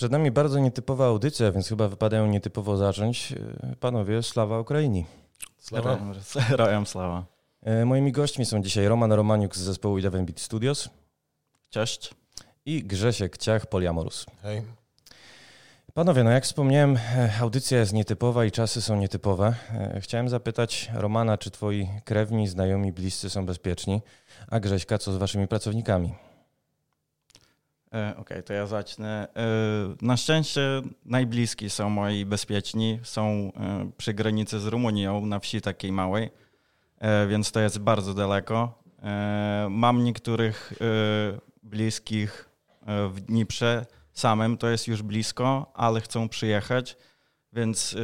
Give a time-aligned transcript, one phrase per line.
[0.00, 3.32] Przed nami bardzo nietypowa audycja, więc chyba wypadają nietypowo zacząć.
[3.32, 5.06] E, panowie, slawa Ukrainii.
[5.58, 5.98] Slawa.
[6.50, 7.24] Rojem slawa.
[7.62, 10.88] E, moimi gośćmi są dzisiaj Roman Romaniuk z zespołu Eleven Beat Studios.
[11.70, 12.14] Cześć.
[12.66, 14.26] I Grzesiek Ciach, Poliamorus.
[14.42, 14.62] Hej.
[15.94, 19.54] Panowie, no jak wspomniałem, e, audycja jest nietypowa i czasy są nietypowe.
[20.00, 24.00] Chciałem zapytać Romana, czy twoi krewni, znajomi, bliscy są bezpieczni,
[24.48, 26.14] a Grześka, co z waszymi pracownikami?
[27.94, 29.28] E, okej, okay, to ja zacznę.
[29.36, 29.46] E,
[30.02, 33.00] na szczęście najbliski są moi bezpieczni.
[33.02, 36.30] Są e, przy granicy z Rumunią, na wsi takiej małej,
[37.28, 38.82] więc to jest bardzo daleko.
[39.70, 40.72] Mam niektórych
[41.62, 42.48] bliskich
[42.86, 46.96] w Dniprze samym, to jest już blisko, ale chcą przyjechać,
[47.52, 47.96] więc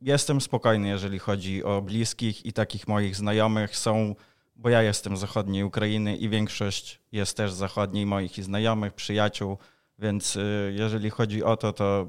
[0.00, 3.76] jestem spokojny, jeżeli chodzi o bliskich i takich moich znajomych.
[3.76, 4.14] Są
[4.56, 8.92] bo ja jestem z zachodniej Ukrainy i większość jest też z zachodniej moich i znajomych,
[8.92, 9.58] przyjaciół,
[9.98, 12.06] więc y, jeżeli chodzi o to, to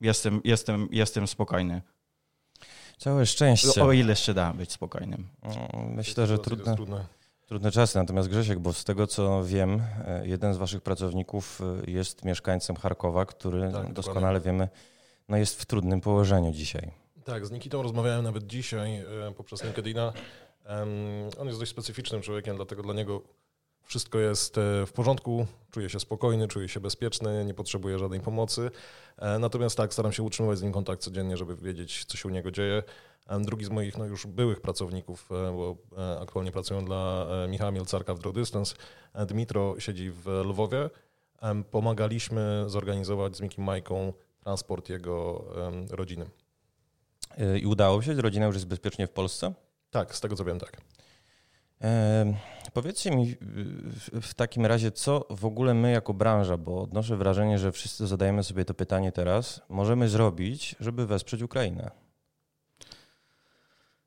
[0.00, 1.82] jestem, jestem, jestem spokojny.
[2.98, 3.84] Całe szczęście.
[3.84, 5.28] O ile się da być spokojnym.
[5.88, 6.76] Myślę, że trudne,
[7.46, 7.98] trudne czasy.
[7.98, 12.76] Natomiast Grzesiek, bo z tego co wiem, e, jeden z waszych pracowników e, jest mieszkańcem
[12.76, 14.68] Charkowa, który tak, doskonale wiemy,
[15.28, 16.90] no jest w trudnym położeniu dzisiaj.
[17.24, 20.12] Tak, z Nikitą rozmawiałem nawet dzisiaj e, poprzez LinkedIna.
[21.38, 23.22] On jest dość specyficznym człowiekiem, dlatego dla niego
[23.86, 28.70] wszystko jest e, w porządku, czuje się spokojny, czuje się bezpieczny, nie potrzebuje żadnej pomocy.
[29.18, 32.32] E, natomiast tak, staram się utrzymywać z nim kontakt codziennie, żeby wiedzieć, co się u
[32.32, 32.82] niego dzieje.
[33.40, 35.76] Drugi z moich no, już byłych pracowników, e, bo
[36.20, 38.74] aktualnie pracują dla Michała Mielcarka w Draw Distance,
[39.26, 40.90] Dmitro siedzi w Lwowie.
[41.70, 44.12] Pomagaliśmy zorganizować z Mikim Majką
[44.44, 45.44] transport jego
[45.90, 46.26] rodziny.
[47.62, 48.14] I udało się?
[48.14, 49.54] Rodzina już jest bezpiecznie w Polsce?
[49.96, 50.76] Tak, z tego co wiem, tak.
[51.82, 52.34] E,
[52.72, 53.34] powiedzcie mi
[54.22, 58.44] w takim razie, co w ogóle my jako branża, bo odnoszę wrażenie, że wszyscy zadajemy
[58.44, 61.90] sobie to pytanie teraz, możemy zrobić, żeby wesprzeć Ukrainę?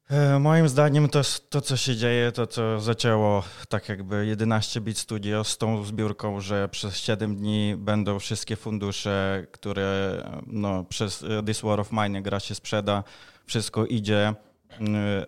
[0.09, 4.97] E, moim zdaniem to, to, co się dzieje, to co zaczęło tak jakby 11 Bit
[4.97, 11.61] Studio z tą zbiórką, że przez 7 dni będą wszystkie fundusze, które no, przez This
[11.61, 13.03] War of Mine gra się sprzeda,
[13.45, 14.35] wszystko idzie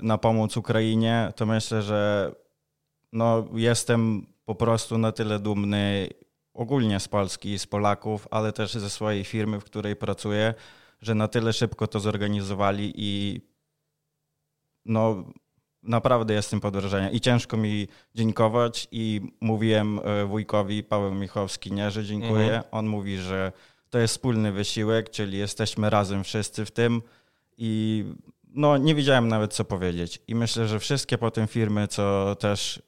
[0.01, 2.31] na pomoc Ukrainie, to myślę, że
[3.13, 6.09] no, jestem po prostu na tyle dumny
[6.53, 10.53] ogólnie z Polski, z Polaków, ale też ze swojej firmy, w której pracuję,
[11.01, 13.41] że na tyle szybko to zorganizowali i
[14.85, 15.23] no
[15.83, 17.11] naprawdę jestem pod wrażeniem.
[17.11, 22.45] I ciężko mi dziękować i mówiłem y, wujkowi Paweł Michowski, nie, że dziękuję.
[22.45, 22.63] Mhm.
[22.71, 23.51] On mówi, że
[23.89, 27.01] to jest wspólny wysiłek, czyli jesteśmy razem wszyscy w tym
[27.57, 28.05] i
[28.53, 30.21] no nie wiedziałem nawet co powiedzieć.
[30.27, 32.81] I myślę, że wszystkie potem firmy, co też y,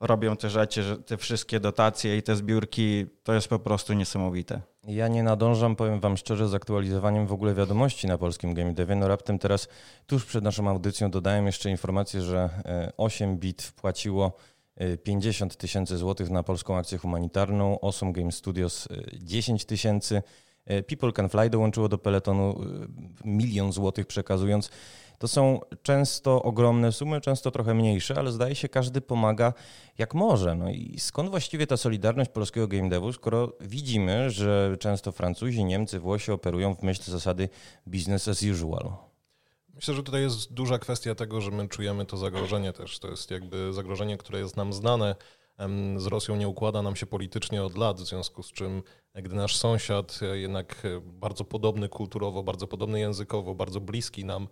[0.00, 4.60] robią te rzeczy, że te wszystkie dotacje i te zbiórki, to jest po prostu niesamowite.
[4.88, 8.96] Ja nie nadążam, powiem wam szczerze, z aktualizowaniem w ogóle wiadomości na polskim Game Devie.
[8.96, 9.68] No raptem teraz,
[10.06, 12.50] tuż przed naszą audycją dodałem jeszcze informację, że
[12.96, 14.36] 8 y, bit wpłaciło
[15.02, 20.22] 50 y, tysięcy złotych na polską akcję humanitarną, Awesome Game Studios 10 y, tysięcy, E,
[20.86, 22.86] People Can Fly dołączyło do peletonu e,
[23.24, 24.70] milion złotych przekazując.
[25.18, 29.52] To są często ogromne sumy, często trochę mniejsze, ale zdaje się, każdy pomaga
[29.98, 30.54] jak może.
[30.54, 36.00] No i skąd właściwie ta solidarność polskiego game devu, skoro widzimy, że często Francuzi, Niemcy,
[36.00, 37.48] Włosi operują w myśl zasady
[37.86, 38.92] business as usual?
[39.74, 42.98] Myślę, że tutaj jest duża kwestia tego, że my czujemy to zagrożenie też.
[42.98, 45.14] To jest jakby zagrożenie, które jest nam znane
[45.96, 48.82] z Rosją nie układa nam się politycznie od lat, w związku z czym
[49.22, 54.48] gdy nasz sąsiad, e, jednak e, bardzo podobny kulturowo, bardzo podobny językowo, bardzo bliski nam,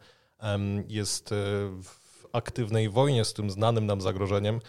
[0.89, 1.35] jest e,
[1.83, 4.61] w aktywnej wojnie z tym znanym nam zagrożeniem,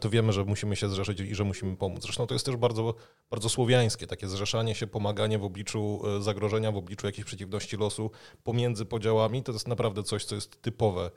[0.00, 2.02] to wiemy, że musimy się zrzeszyć i że musimy pomóc.
[2.02, 2.94] Zresztą to jest też bardzo,
[3.30, 8.10] bardzo słowiańskie, takie zrzeszanie się, pomaganie w obliczu zagrożenia, w obliczu jakiejś przeciwności losu
[8.44, 9.42] pomiędzy podziałami.
[9.42, 11.10] To jest naprawdę coś, co jest typowe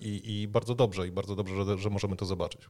[0.00, 2.68] I, I, bardzo dobrze, i bardzo dobrze, że, że, możemy to zobaczyć.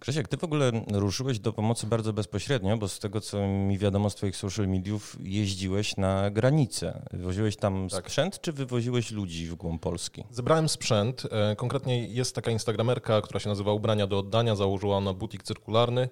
[0.00, 4.10] Grzesiek, ty w ogóle ruszyłeś do pomocy bardzo bezpośrednio, bo z tego, co mi wiadomo
[4.10, 7.02] z twoich social mediów, jeździłeś na granicę.
[7.12, 8.04] Wywoziłeś tam tak.
[8.04, 10.24] sprzęt, czy wywoziłeś ludzi w głąb Polski?
[10.30, 11.22] Zebrałem sprzęt.
[11.30, 16.08] E, konkretnie jest taka instagramerka, która się nazywa Ubrania do oddania, założyła ona butik cyrkularny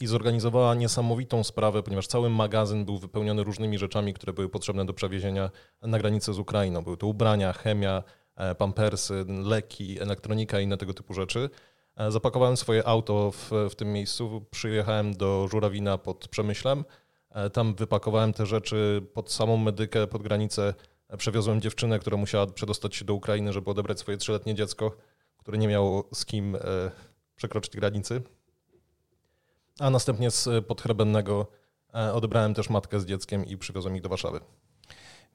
[0.00, 4.92] i zorganizowała niesamowitą sprawę, ponieważ cały magazyn był wypełniony różnymi rzeczami, które były potrzebne do
[4.92, 5.50] przewiezienia
[5.82, 6.82] na granicę z Ukrainą.
[6.82, 8.25] Były to ubrania, chemia, E,
[8.58, 11.50] pampersy, leki, elektronika i inne tego typu rzeczy.
[11.96, 16.84] E, zapakowałem swoje auto w, w tym miejscu, przyjechałem do Żurawina pod Przemyślem,
[17.30, 20.74] e, tam wypakowałem te rzeczy pod samą medykę, pod granicę,
[21.18, 24.96] przewiozłem dziewczynę, która musiała przedostać się do Ukrainy, żeby odebrać swoje trzyletnie dziecko,
[25.38, 26.56] które nie miało z kim
[27.36, 28.22] przekroczyć granicy.
[29.78, 31.46] A następnie z Podhrebennego
[32.12, 34.40] Odebrałem też matkę z dzieckiem i przywiozłem ich do Warszawy.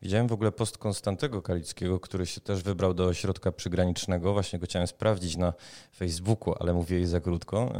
[0.01, 4.33] Widziałem w ogóle post Konstantego Kalickiego, który się też wybrał do ośrodka przygranicznego.
[4.33, 5.53] Właśnie go chciałem sprawdzić na
[5.95, 7.73] Facebooku, ale mówię za krótko.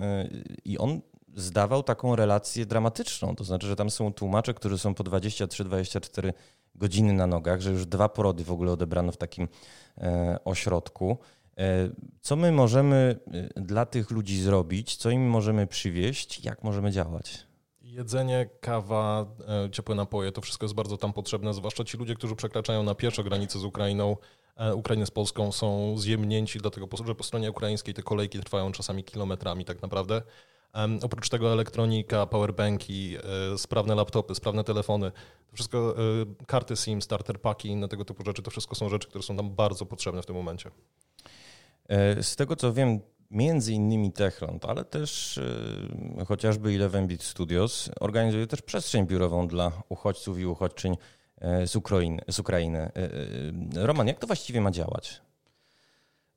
[0.65, 1.01] I on
[1.35, 3.35] zdawał taką relację dramatyczną.
[3.35, 6.33] To znaczy, że tam są tłumacze, którzy są po 23-24
[6.75, 9.47] godziny na nogach, że już dwa porody w ogóle odebrano w takim
[9.97, 11.17] e, ośrodku.
[11.57, 11.89] E,
[12.21, 13.19] co my możemy
[13.55, 14.95] e, dla tych ludzi zrobić?
[14.95, 16.45] Co im możemy przywieźć?
[16.45, 17.50] Jak możemy działać?
[17.91, 19.25] Jedzenie, kawa,
[19.71, 23.23] ciepłe napoje, to wszystko jest bardzo tam potrzebne, zwłaszcza ci ludzie, którzy przekraczają na pieszo
[23.23, 24.17] granicę z Ukrainą,
[24.75, 29.65] Ukrainę z Polską, są zjemnięci, dlatego że po stronie ukraińskiej te kolejki trwają czasami kilometrami
[29.65, 30.21] tak naprawdę.
[31.03, 33.17] Oprócz tego elektronika, powerbanki,
[33.53, 35.11] y, sprawne laptopy, sprawne telefony,
[35.47, 35.95] to wszystko,
[36.47, 39.55] karty SIM, starter paki, inne tego typu rzeczy, to wszystko są rzeczy, które są nam
[39.55, 40.71] bardzo potrzebne w tym momencie.
[41.87, 42.99] E, z tego co wiem,
[43.31, 49.71] między innymi Techland, ale też y, chociażby Eleven Bit Studios organizuje też przestrzeń biurową dla
[49.89, 50.97] uchodźców i uchodźczyń
[51.65, 52.21] z Ukrainy.
[52.27, 52.91] Z Ukrainy.
[53.75, 55.21] Roman, jak to właściwie ma działać?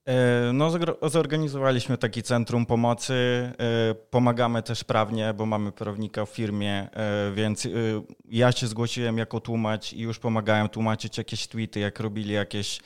[0.08, 0.70] E, no,
[1.02, 3.14] zorganizowaliśmy taki centrum pomocy.
[3.14, 7.68] E, pomagamy też prawnie, bo mamy prawnika w firmie, e, więc
[8.24, 12.80] ja się zgłosiłem jako tłumacz i już pomagałem tłumaczyć jakieś tweety, jak robili jakieś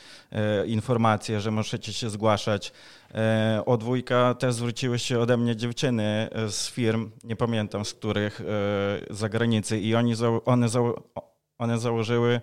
[0.66, 2.72] informacje, że możecie się zgłaszać.
[3.66, 8.42] O dwójka też zwróciły się ode mnie dziewczyny z firm, nie pamiętam z których,
[9.10, 10.66] zagranicy i oni, one,
[11.58, 12.40] one założyły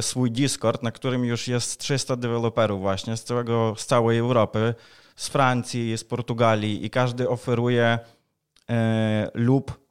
[0.00, 4.74] swój Discord, na którym już jest 300 deweloperów właśnie z, całego, z całej Europy,
[5.16, 7.98] z Francji, z Portugalii i każdy oferuje
[8.70, 9.84] e, lub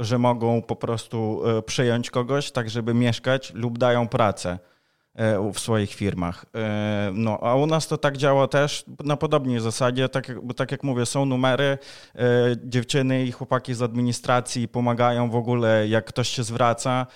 [0.00, 4.58] że mogą po prostu e, przyjąć kogoś, tak żeby mieszkać lub dają pracę.
[5.14, 6.46] E, w swoich firmach.
[6.54, 10.72] E, no, a u nas to tak działa też na podobnej zasadzie, tak bo tak
[10.72, 11.78] jak mówię, są numery,
[12.14, 12.20] e,
[12.64, 17.06] dziewczyny i chłopaki z administracji pomagają w ogóle, jak ktoś się zwraca,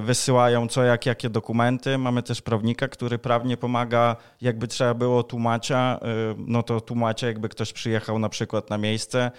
[0.00, 1.98] wysyłają co, jak, jakie dokumenty.
[1.98, 6.00] Mamy też prawnika, który prawnie pomaga, jakby trzeba było tłumacza,
[6.36, 9.30] no to tłumacza, jakby ktoś przyjechał na przykład na miejsce,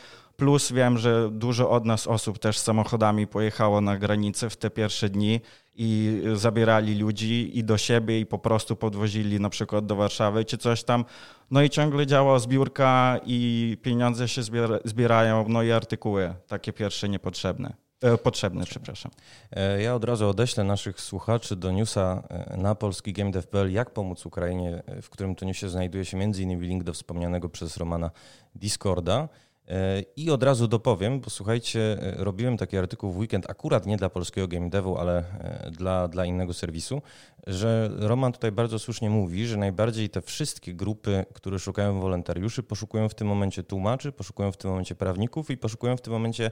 [0.44, 5.10] Plus wiem, że dużo od nas osób też samochodami pojechało na granicę w te pierwsze
[5.10, 5.42] dni
[5.76, 10.58] i zabierali ludzi i do siebie i po prostu podwozili na przykład do Warszawy czy
[10.58, 11.06] coś tam.
[11.52, 14.42] No i ciągle działa zbiórka i pieniądze się
[14.86, 17.74] zbierają, no i artykuły takie pierwsze niepotrzebne.
[18.02, 19.12] E, potrzebne, przepraszam.
[19.52, 24.26] E, ja od razu odeślę naszych słuchaczy do newsa e, na polski GameDev.pl, jak pomóc
[24.26, 26.62] Ukrainie, w którym to newsie znajduje się m.in.
[26.62, 28.12] link do wspomnianego przez Romana
[28.56, 29.30] Discorda.
[29.68, 33.98] E, I od razu dopowiem, bo słuchajcie, e, robiłem taki artykuł w weekend, akurat nie
[33.98, 37.02] dla polskiego game devu, ale e, dla, dla innego serwisu,
[37.48, 43.10] że Roman tutaj bardzo słusznie mówi, że najbardziej te wszystkie grupy, które szukają wolontariuszy, poszukują
[43.10, 46.52] w tym momencie tłumaczy, poszukują w tym momencie prawników i poszukują w tym momencie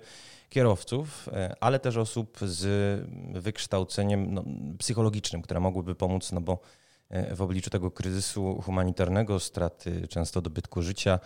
[0.49, 1.29] kierowców,
[1.59, 3.03] ale też osób z
[3.33, 4.43] wykształceniem no,
[4.79, 6.59] psychologicznym, które mogłyby pomóc, no bo
[7.31, 11.19] w obliczu tego kryzysu humanitarnego, straty często dobytku życia,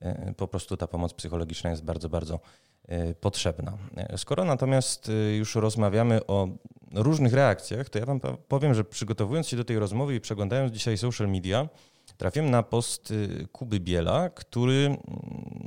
[0.00, 2.40] E, po prostu ta pomoc psychologiczna jest bardzo, bardzo
[2.88, 3.78] e, potrzebna.
[3.96, 6.48] E, skoro natomiast już rozmawiamy o
[6.94, 10.98] różnych reakcjach, to ja Wam powiem, że przygotowując się do tej rozmowy i przeglądając dzisiaj
[10.98, 11.68] social media,
[12.16, 13.12] trafiłem na post
[13.52, 14.98] Kuby Biela, który mm,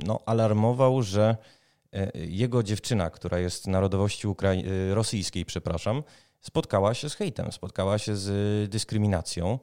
[0.06, 1.36] no, alarmował, że
[2.14, 6.02] jego dziewczyna, która jest narodowości Ukrai- rosyjskiej, przepraszam,
[6.40, 9.58] spotkała się z hejtem, spotkała się z dyskryminacją.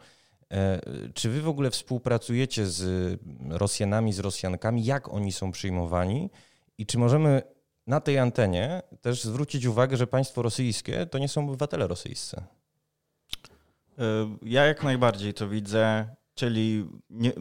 [0.52, 0.82] E,
[1.14, 4.86] czy wy w ogóle współpracujecie z Rosjanami, z Rosjankami?
[4.86, 6.30] Jak oni są przyjmowani?
[6.78, 7.42] I czy możemy
[7.88, 12.38] na tej antenie też zwrócić uwagę, że państwo rosyjskie to nie są obywatele rosyjscy?
[12.38, 14.04] E,
[14.42, 17.32] ja jak najbardziej to widzę, czyli nie,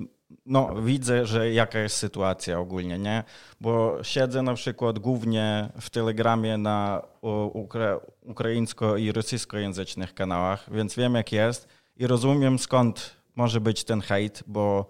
[0.47, 3.25] no, widzę, że jaka jest sytuacja ogólnie, nie?
[3.61, 7.03] Bo siedzę na przykład głównie w Telegramie na
[7.53, 14.01] ukra ukraińsko- i rosyjskojęzycznych kanałach, więc wiem jak jest i rozumiem skąd może być ten
[14.01, 14.87] hejt, bo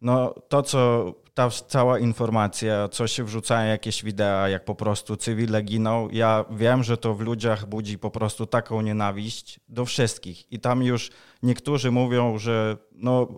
[0.00, 5.62] no, to, co ta cała informacja, co się wrzucają jakieś wideo, jak po prostu cywile
[5.62, 10.52] giną, ja wiem, że to w ludziach budzi po prostu taką nienawiść do wszystkich.
[10.52, 11.10] I tam już
[11.42, 13.28] niektórzy mówią, że no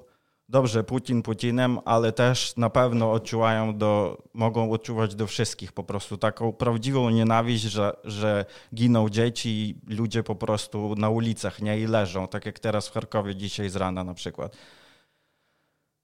[0.53, 6.17] dobrze, Putin Putinem, ale też na pewno odczuwają do, mogą odczuwać do wszystkich po prostu
[6.17, 8.45] taką prawdziwą nienawiść, że, że
[8.75, 9.49] giną dzieci
[9.89, 13.69] i ludzie po prostu na ulicach nie i leżą, tak jak teraz w Charkowie dzisiaj
[13.69, 14.57] z rana na przykład.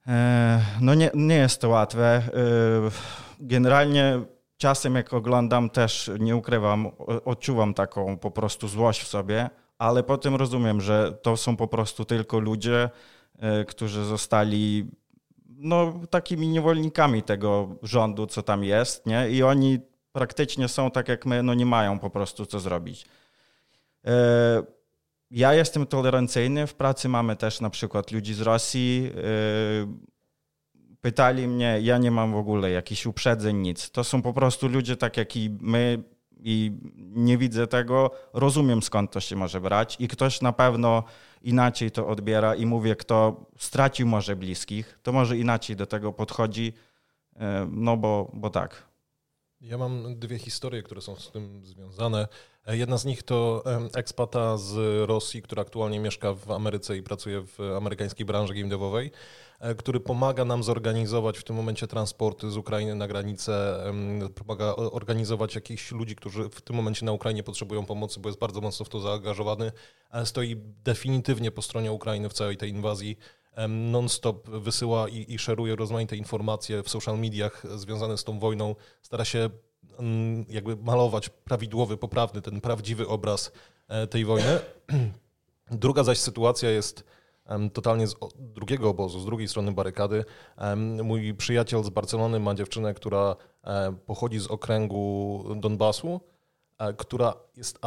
[0.06, 2.06] E, no nie, nie jest to łatwe.
[2.06, 2.22] E,
[3.40, 4.20] generalnie
[4.56, 6.90] czasem jak oglądam też nie ukrywam,
[7.24, 12.04] odczuwam taką po prostu złość w sobie, ale potem rozumiem, że to są po prostu
[12.04, 12.90] tylko ludzie,
[13.68, 14.86] którzy zostali
[15.46, 19.30] no, takimi niewolnikami tego rządu, co tam jest, nie?
[19.30, 19.78] I oni
[20.12, 23.06] praktycznie są tak jak my, no nie mają po prostu co zrobić.
[24.06, 24.62] E,
[25.30, 29.12] ja jestem tolerancyjny, w pracy mamy też na przykład ludzi z Rosji.
[31.00, 33.90] Pytali mnie, ja nie mam w ogóle jakichś uprzedzeń, nic.
[33.90, 36.02] To są po prostu ludzie tak jak i my,
[36.40, 41.04] i nie widzę tego, rozumiem skąd to się może brać i ktoś na pewno
[41.42, 46.72] inaczej to odbiera i mówię, kto stracił może bliskich, to może inaczej do tego podchodzi,
[47.36, 48.88] e, no bo, bo tak.
[49.60, 52.28] Ja mam dwie historie, które są z tym związane.
[52.66, 53.64] E, jedna z nich to
[53.94, 54.76] ekspata z
[55.08, 59.10] Rosji, która aktualnie mieszka w Ameryce i pracuje w amerykańskiej branży game devowej.
[59.60, 63.84] E, który pomaga nam zorganizować w tym momencie transporty z Ukrainy na granicę,
[64.34, 68.60] pomaga organizować jakichś ludzi, którzy w tym momencie na Ukrainie potrzebują pomocy, bo jest bardzo
[68.60, 69.72] mocno w to zaangażowany.
[70.24, 73.18] Stoi definitywnie po stronie Ukrainy w całej tej inwazji.
[73.68, 78.74] Non-stop wysyła i, i szeruje rozmaite informacje w social mediach związane z tą wojną.
[79.02, 79.50] Stara się
[80.48, 83.52] jakby malować prawidłowy, poprawny, ten prawdziwy obraz
[83.88, 84.58] e, tej wojny.
[85.70, 87.04] Druga zaś sytuacja jest
[87.72, 90.24] totalnie z drugiego obozu, z drugiej strony barykady.
[91.02, 96.20] Mój przyjaciel z Barcelony ma dziewczynę, która e, pochodzi z okręgu Donbasu,
[96.78, 97.78] e, która jest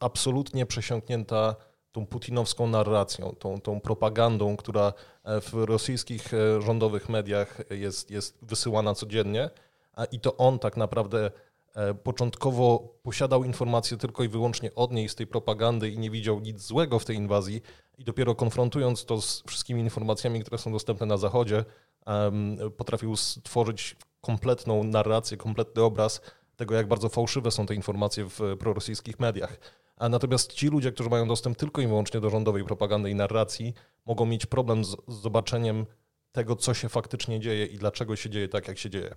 [0.00, 1.56] absolutnie przesiąknięta
[1.92, 4.92] tą putinowską narracją, tą, tą propagandą, która
[5.24, 9.50] e, w rosyjskich rządowych mediach jest, jest wysyłana codziennie.
[10.12, 11.30] I to on tak naprawdę
[12.02, 16.60] początkowo posiadał informacje tylko i wyłącznie od niej z tej propagandy i nie widział nic
[16.60, 17.62] złego w tej inwazji,
[17.98, 21.64] i dopiero konfrontując to z wszystkimi informacjami, które są dostępne na Zachodzie,
[22.76, 26.20] potrafił stworzyć kompletną narrację, kompletny obraz
[26.56, 29.58] tego, jak bardzo fałszywe są te informacje w prorosyjskich mediach.
[29.96, 33.74] A natomiast ci ludzie, którzy mają dostęp tylko i wyłącznie do rządowej propagandy i narracji,
[34.06, 35.86] mogą mieć problem z zobaczeniem
[36.32, 39.14] tego, co się faktycznie dzieje i dlaczego się dzieje tak, jak się dzieje.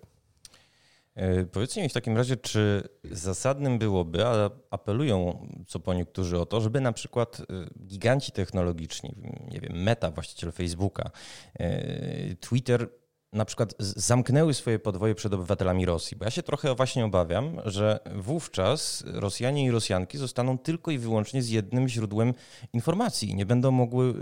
[1.15, 6.45] E, powiedzcie mi w takim razie, czy zasadnym byłoby, a apelują co po niektórzy o
[6.45, 7.45] to, żeby na przykład e,
[7.85, 9.15] giganci technologiczni,
[9.51, 11.11] nie wiem, Meta, właściciel Facebooka,
[11.59, 12.89] e, Twitter
[13.33, 16.17] na przykład zamknęły swoje podwoje przed obywatelami Rosji.
[16.17, 21.41] Bo ja się trochę właśnie obawiam, że wówczas Rosjanie i Rosjanki zostaną tylko i wyłącznie
[21.41, 22.33] z jednym źródłem
[22.73, 23.35] informacji.
[23.35, 24.13] Nie będą mogły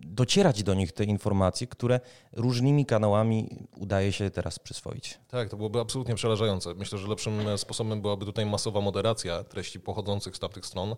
[0.00, 2.00] docierać do nich te informacje, które
[2.32, 5.20] różnymi kanałami udaje się teraz przyswoić.
[5.28, 6.74] Tak, to byłoby absolutnie przerażające.
[6.74, 10.96] Myślę, że lepszym sposobem byłaby tutaj masowa moderacja treści pochodzących z tamtych stron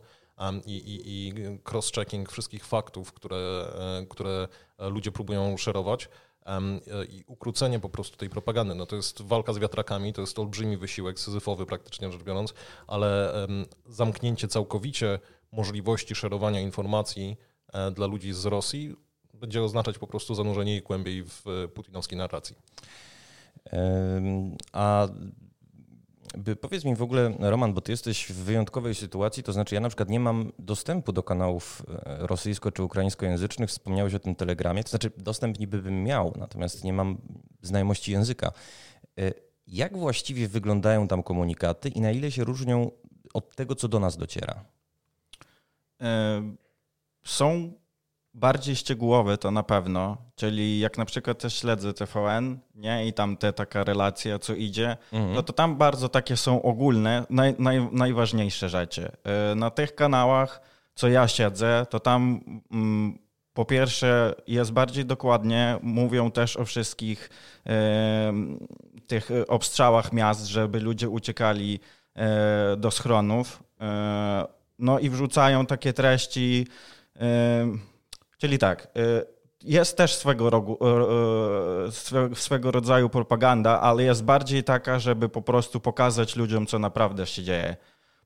[0.67, 1.35] i, i, i
[1.65, 3.37] cross-checking wszystkich faktów, które,
[4.01, 6.09] e, które ludzie próbują szerować
[7.09, 8.75] i ukrócenie po prostu tej propagandy.
[8.75, 12.55] No to jest walka z wiatrakami, to jest olbrzymi wysiłek, syzyfowy praktycznie rzecz biorąc,
[12.87, 13.33] ale
[13.87, 15.19] zamknięcie całkowicie
[15.53, 17.37] możliwości szerowania informacji
[17.73, 18.97] e, dla ludzi z Rosji
[19.35, 22.57] będzie oznaczać po prostu zanurzenie ich głębiej w putinowskiej narracji.
[24.73, 25.09] A
[26.61, 29.89] Powiedz mi w ogóle, Roman, bo ty jesteś w wyjątkowej sytuacji, to znaczy ja na
[29.89, 34.91] przykład nie mam dostępu do kanałów e, rosyjsko- czy ukraińskojęzycznych, wspomniałeś o tym telegramie, to
[34.91, 37.19] znaczy dostęp niby bym miał, natomiast nie mam
[37.63, 38.53] znajomości języka.
[39.19, 39.33] E,
[39.67, 42.91] jak właściwie wyglądają tam komunikaty i na ile się różnią
[43.35, 44.65] od tego, co do nas dociera?
[46.01, 46.43] E,
[47.25, 47.73] są
[48.35, 53.37] bardziej szczegółowe to na pewno, czyli jak na przykład też śledzę TVN, nie, i tam
[53.37, 55.35] te taka relacja, co idzie, mhm.
[55.35, 59.13] no to tam bardzo takie są ogólne, naj, naj, najważniejsze rzeczy.
[59.25, 60.61] E, na tych kanałach,
[60.95, 62.41] co ja siedzę, to tam
[62.73, 63.19] mm,
[63.55, 67.31] po pierwsze jest bardziej dokładnie, mówią też o wszystkich
[67.67, 68.33] e,
[69.07, 71.81] tych obstrzałach miast, żeby ludzie uciekali
[72.15, 74.47] e, do schronów, e,
[74.79, 76.67] no i wrzucają takie treści,
[78.41, 79.27] Czyli tak, y,
[79.65, 80.79] jest też swego, rogu,
[81.87, 86.79] y, y, swego rodzaju propaganda, ale jest bardziej taka, żeby po prostu pokazać ludziom, co
[86.79, 87.77] naprawdę się dzieje.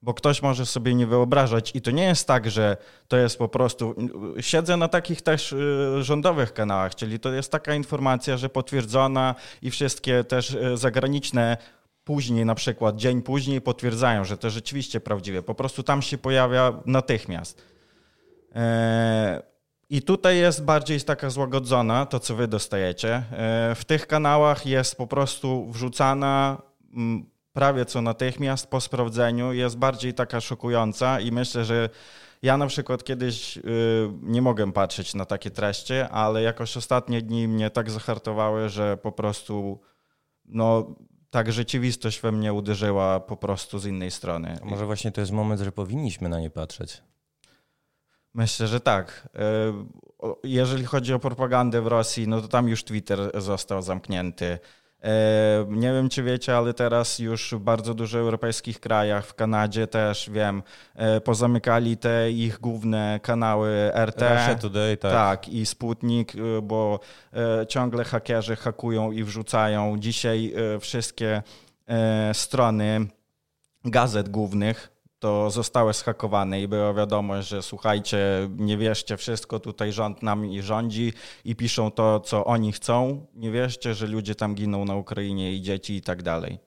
[0.02, 2.76] Bo ktoś może sobie nie wyobrażać, i to nie jest tak, że
[3.08, 3.94] to jest po prostu.
[4.40, 5.54] Siedzę na takich też
[6.00, 11.56] rządowych kanałach, czyli to jest taka informacja, że potwierdzona i wszystkie też zagraniczne
[12.04, 15.42] później, na przykład dzień później, potwierdzają, że to rzeczywiście prawdziwe.
[15.42, 17.62] Po prostu tam się pojawia natychmiast.
[18.54, 19.53] Eee,
[19.94, 23.14] i tutaj jest bardziej taka złagodzona, to co wy dostajecie.
[23.14, 26.62] E, w tych kanałach jest po prostu wrzucana
[27.52, 31.90] prawie co natychmiast po sprawdzeniu, jest bardziej taka szokująca i myślę, że
[32.42, 33.62] ja na przykład kiedyś y,
[34.22, 39.12] nie mogłem patrzeć na takie treści, ale jakoś ostatnie dni mnie tak zahartowały, że po
[39.12, 39.80] prostu
[40.44, 40.94] no,
[41.30, 44.58] tak rzeczywistość we mnie uderzyła po prostu z innej strony.
[44.62, 47.02] A może właśnie to jest moment, że powinniśmy na nie patrzeć?
[48.34, 49.28] Myślę, że tak.
[49.34, 49.40] E,
[50.44, 54.58] jeżeli chodzi o propagandę w Rosji, no to tam już Twitter został zamknięty.
[55.02, 59.86] E, nie wiem, czy wiecie, ale teraz już w bardzo dużo europejskich krajach, w Kanadzie
[59.86, 60.62] też wiem,
[60.94, 64.20] e, pozamykali te ich główne kanały RT.
[64.20, 65.12] Russia Today, tak.
[65.12, 67.00] Tak, i Sputnik, bo
[67.68, 69.98] ciągle hakerzy hakują i wrzucają.
[69.98, 71.42] Dzisiaj wszystkie
[72.32, 73.06] strony
[73.84, 74.93] gazet głównych
[75.24, 78.18] to zostały schakowane i było wiadomo, że słuchajcie,
[78.56, 81.12] nie wierzcie wszystko, tutaj rząd nami rządzi
[81.44, 83.26] i piszą to, co oni chcą.
[83.34, 86.58] Nie wierzcie, że ludzie tam giną na Ukrainie i dzieci i tak dalej.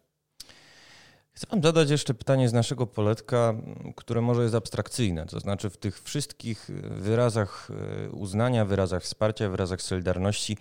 [1.33, 3.53] Chcę Wam zadać jeszcze pytanie z naszego poletka,
[3.95, 5.25] które może jest abstrakcyjne.
[5.25, 7.69] To znaczy, w tych wszystkich wyrazach
[8.05, 10.57] e, uznania, wyrazach wsparcia, wyrazach solidarności,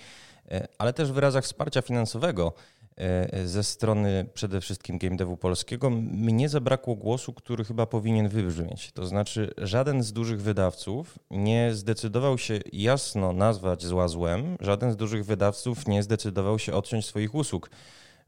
[0.78, 2.52] ale też wyrazach wsparcia finansowego,
[3.00, 8.92] E, ze strony przede wszystkim game devu polskiego mnie zabrakło głosu, który chyba powinien wybrzmieć.
[8.92, 14.96] To znaczy, żaden z dużych wydawców nie zdecydował się jasno nazwać zła złem, żaden z
[14.96, 17.70] dużych wydawców nie zdecydował się odciąć swoich usług.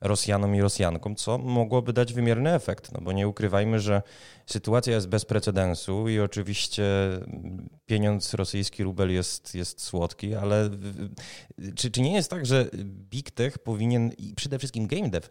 [0.01, 2.93] Rosjanom i Rosjankom, co mogłoby dać wymierny efekt.
[2.93, 4.03] No bo nie ukrywajmy, że
[4.47, 6.85] sytuacja jest bez precedensu i oczywiście
[7.87, 10.71] pieniądz rosyjski rubel jest, jest słodki, ale
[11.75, 15.29] czy, czy nie jest tak, że Big Tech powinien i przede wszystkim game dev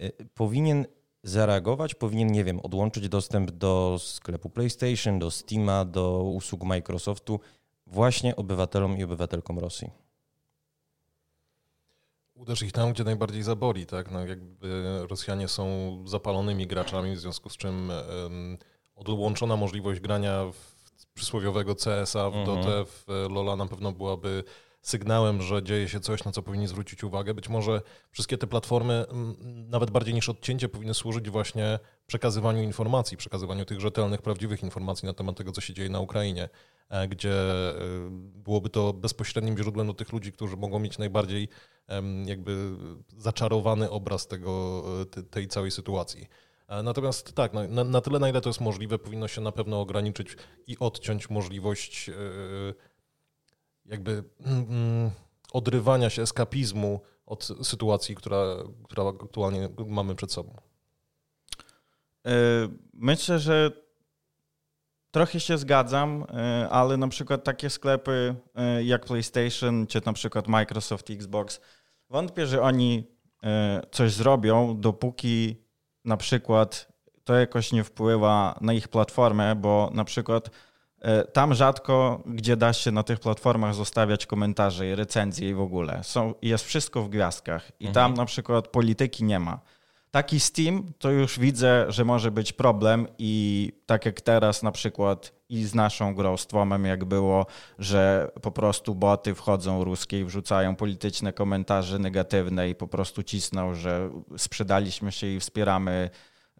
[0.00, 0.86] y, powinien
[1.22, 7.40] zareagować, powinien, nie wiem, odłączyć dostęp do sklepu PlayStation, do Steama, do usług Microsoftu
[7.86, 10.03] właśnie obywatelom i obywatelkom Rosji?
[12.44, 14.10] Uderz ich tam, gdzie najbardziej zaboli, tak?
[14.10, 18.58] No, jakby Rosjanie są zapalonymi graczami, w związku z czym um,
[18.96, 20.74] odłączona możliwość grania w
[21.14, 22.46] przysłowiowego CSA w mhm.
[22.46, 24.44] Dotę, w Lola na pewno byłaby
[24.84, 27.34] sygnałem, że dzieje się coś, na co powinni zwrócić uwagę.
[27.34, 29.04] Być może wszystkie te platformy,
[29.44, 35.14] nawet bardziej niż odcięcie, powinny służyć właśnie przekazywaniu informacji, przekazywaniu tych rzetelnych, prawdziwych informacji na
[35.14, 36.48] temat tego, co się dzieje na Ukrainie,
[36.88, 37.74] e, gdzie e,
[38.44, 41.48] byłoby to bezpośrednim źródłem do tych ludzi, którzy mogą mieć najbardziej
[42.24, 42.70] jakby
[43.16, 44.84] zaczarowany obraz tego,
[45.18, 46.28] e, tej całej sytuacji.
[46.84, 50.36] Natomiast tak, na, na tyle, na ile to jest możliwe, powinno się na pewno ograniczyć
[50.66, 52.10] i odciąć możliwość
[53.86, 55.10] jakby mm,
[55.52, 58.44] odrywania się, eskapizmu od sytuacji, która,
[58.84, 60.56] która aktualnie mamy przed sobą.
[62.26, 62.30] E,
[62.92, 63.70] myślę, że
[65.10, 70.48] trochę się zgadzam, e, ale na przykład takie sklepy e, jak PlayStation czy na przykład
[70.48, 71.60] Microsoft, Xbox,
[72.10, 73.14] wątpię, że oni
[73.90, 75.56] coś zrobią, dopóki
[76.04, 76.88] na przykład
[77.24, 80.50] to jakoś nie wpływa na ich platformę, bo na przykład
[81.32, 86.00] tam rzadko, gdzie da się na tych platformach zostawiać komentarze i recenzje i w ogóle.
[86.02, 87.94] Są, jest wszystko w gwiazdkach i mhm.
[87.94, 89.60] tam na przykład polityki nie ma.
[90.10, 95.32] Taki Steam to już widzę, że może być problem i tak jak teraz na przykład
[95.48, 97.46] i z naszą grą, z Twomem jak było,
[97.78, 103.74] że po prostu boty wchodzą ruskie i wrzucają polityczne komentarze negatywne i po prostu cisną,
[103.74, 106.10] że sprzedaliśmy się i wspieramy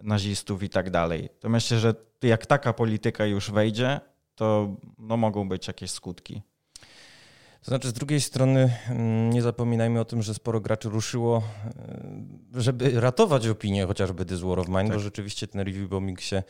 [0.03, 1.29] nazistów i tak dalej.
[1.41, 4.01] To myślę, że jak taka polityka już wejdzie,
[4.35, 6.43] to no, mogą być jakieś skutki.
[7.65, 11.43] To znaczy, z drugiej strony, mm, nie zapominajmy o tym, że sporo graczy ruszyło,
[12.57, 14.93] e, żeby ratować opinię chociażby This War of Mine, tak.
[14.93, 16.43] bo rzeczywiście ten review bombing się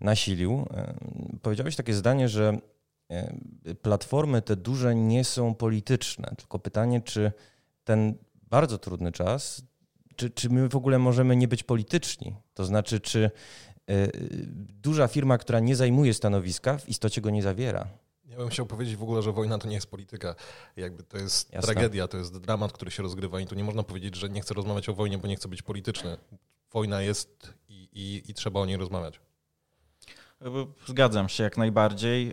[0.00, 0.66] nasilił.
[0.74, 0.94] E,
[1.42, 2.58] powiedziałeś takie zdanie, że
[3.08, 3.34] e,
[3.82, 7.32] platformy te duże nie są polityczne, tylko pytanie, czy
[7.84, 8.14] ten
[8.50, 9.62] bardzo trudny czas,
[10.16, 12.34] czy, czy my w ogóle możemy nie być polityczni?
[12.54, 13.30] To znaczy, czy
[14.82, 17.86] duża firma, która nie zajmuje stanowiska, w istocie go nie zawiera.
[18.30, 20.34] Ja bym chciał powiedzieć w ogóle, że wojna to nie jest polityka.
[20.76, 21.74] Jakby to jest Jasne.
[21.74, 24.54] tragedia, to jest dramat, który się rozgrywa i tu nie można powiedzieć, że nie chcę
[24.54, 26.16] rozmawiać o wojnie, bo nie chcę być polityczny.
[26.72, 29.20] Wojna jest i, i, i trzeba o niej rozmawiać.
[30.86, 32.28] Zgadzam się jak najbardziej.
[32.28, 32.32] E,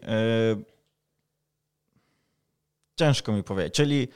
[2.96, 3.74] ciężko mi powiedzieć.
[3.74, 4.08] Czyli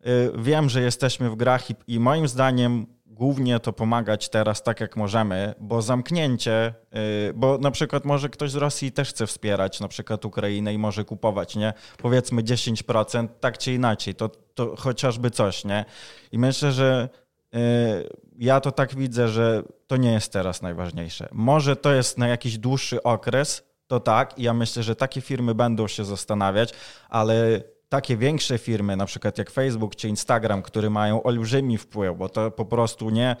[0.00, 2.86] e, wiem, że jesteśmy w grach i, i moim zdaniem
[3.18, 6.74] głównie to pomagać teraz tak, jak możemy, bo zamknięcie,
[7.28, 10.78] y, bo na przykład może ktoś z Rosji też chce wspierać na przykład Ukrainę i
[10.78, 11.72] może kupować, nie?
[11.96, 15.84] Powiedzmy 10%, tak czy inaczej, to, to chociażby coś, nie?
[16.32, 17.08] I myślę, że
[17.54, 17.58] y,
[18.38, 21.28] ja to tak widzę, że to nie jest teraz najważniejsze.
[21.32, 25.54] Może to jest na jakiś dłuższy okres, to tak, i ja myślę, że takie firmy
[25.54, 26.74] będą się zastanawiać,
[27.08, 32.28] ale takie większe firmy, na przykład jak Facebook czy Instagram, które mają olbrzymi wpływ, bo
[32.28, 33.36] to po prostu nie,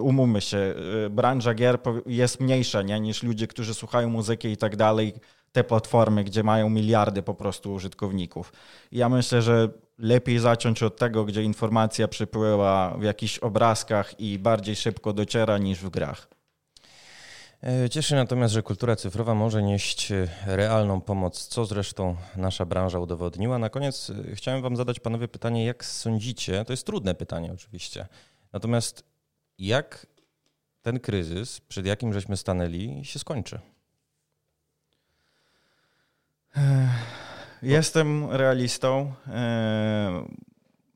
[0.00, 0.74] umówmy się,
[1.06, 5.14] y, branża gier jest mniejsza nie, niż ludzie, którzy słuchają muzyki i tak dalej,
[5.52, 8.52] te platformy, gdzie mają miliardy po prostu użytkowników.
[8.92, 14.76] Ja myślę, że lepiej zacząć od tego, gdzie informacja przypływa w jakichś obrazkach i bardziej
[14.76, 16.33] szybko dociera niż w grach.
[17.64, 22.98] E, cieszy natomiast, że kultura cyfrowa może nieść e, realną pomoc, co zresztą nasza branża
[22.98, 23.58] udowodniła.
[23.58, 28.06] Na koniec e, chciałem Wam zadać, panowie, pytanie, jak sądzicie, to jest trudne pytanie oczywiście,
[28.52, 29.04] Natomiast
[29.58, 30.06] jak
[30.82, 33.60] ten kryzys, przed jakim żeśmy stanęli, się skończy?
[37.62, 39.14] Jestem realistą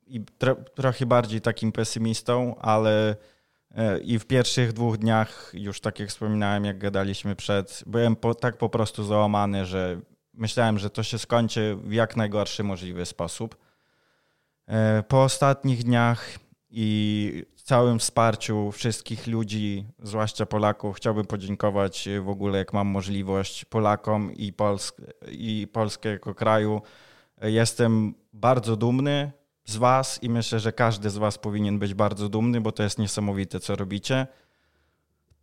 [0.06, 0.20] i
[0.74, 3.16] trochę bardziej takim pesymistą, ale
[4.04, 8.58] i w pierwszych dwóch dniach, już tak jak wspominałem, jak gadaliśmy przed, byłem po, tak
[8.58, 10.00] po prostu załamany, że
[10.34, 13.56] myślałem, że to się skończy w jak najgorszy możliwy sposób.
[14.66, 16.38] E, po ostatnich dniach
[16.70, 24.32] i całym wsparciu wszystkich ludzi, zwłaszcza Polaków, chciałbym podziękować w ogóle, jak mam możliwość, Polakom
[24.34, 24.96] i, Polsk
[25.30, 26.82] i Polskę jako kraju.
[27.42, 29.32] Jestem bardzo dumny
[29.68, 32.98] z Was i myślę, że każdy z Was powinien być bardzo dumny, bo to jest
[32.98, 34.26] niesamowite, co robicie.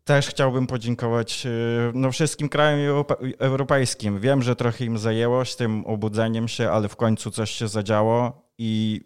[0.03, 1.49] Też chciałbym podziękować e,
[1.93, 3.05] no, wszystkim krajom
[3.39, 4.19] europejskim.
[4.19, 8.41] Wiem, że trochę im zajęło z tym obudzeniem się, ale w końcu coś się zadziało
[8.57, 9.01] i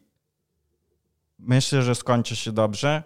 [1.39, 3.03] myślę, że skończy się dobrze.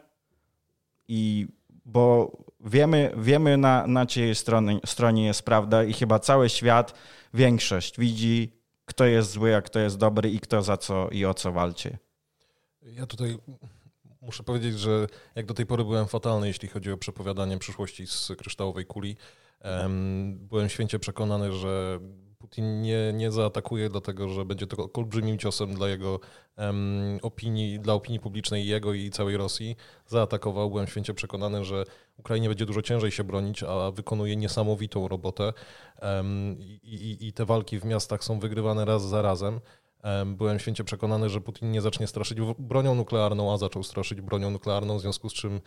[1.07, 1.47] I
[1.85, 6.93] bo wiemy, wiemy na, na czyjej stronie, stronie jest prawda i chyba cały świat,
[7.33, 11.33] większość widzi, kto jest zły, a kto jest dobry i kto za co i o
[11.33, 11.97] co walczy.
[12.81, 13.37] Ja tutaj
[14.21, 18.31] muszę powiedzieć, że jak do tej pory byłem fatalny, jeśli chodzi o przepowiadanie przyszłości z
[18.37, 19.17] kryształowej kuli.
[20.29, 21.99] Byłem święcie przekonany, że
[22.53, 26.19] Putin nie, nie zaatakuje, dlatego że będzie to olbrzymim ciosem dla jego
[26.57, 29.75] um, opinii, dla opinii publicznej jego i całej Rosji.
[30.07, 31.83] Zaatakował, byłem święcie przekonany, że
[32.17, 35.53] Ukrainie będzie dużo ciężej się bronić, a wykonuje niesamowitą robotę
[36.01, 39.59] um, i, i, te walki w miastach są wygrywane raz za razem.
[40.25, 44.97] Byłem święcie przekonany, że Putin nie zacznie straszyć bronią nuklearną, a zaczął straszyć bronią nuklearną,
[44.97, 45.61] w związku z czym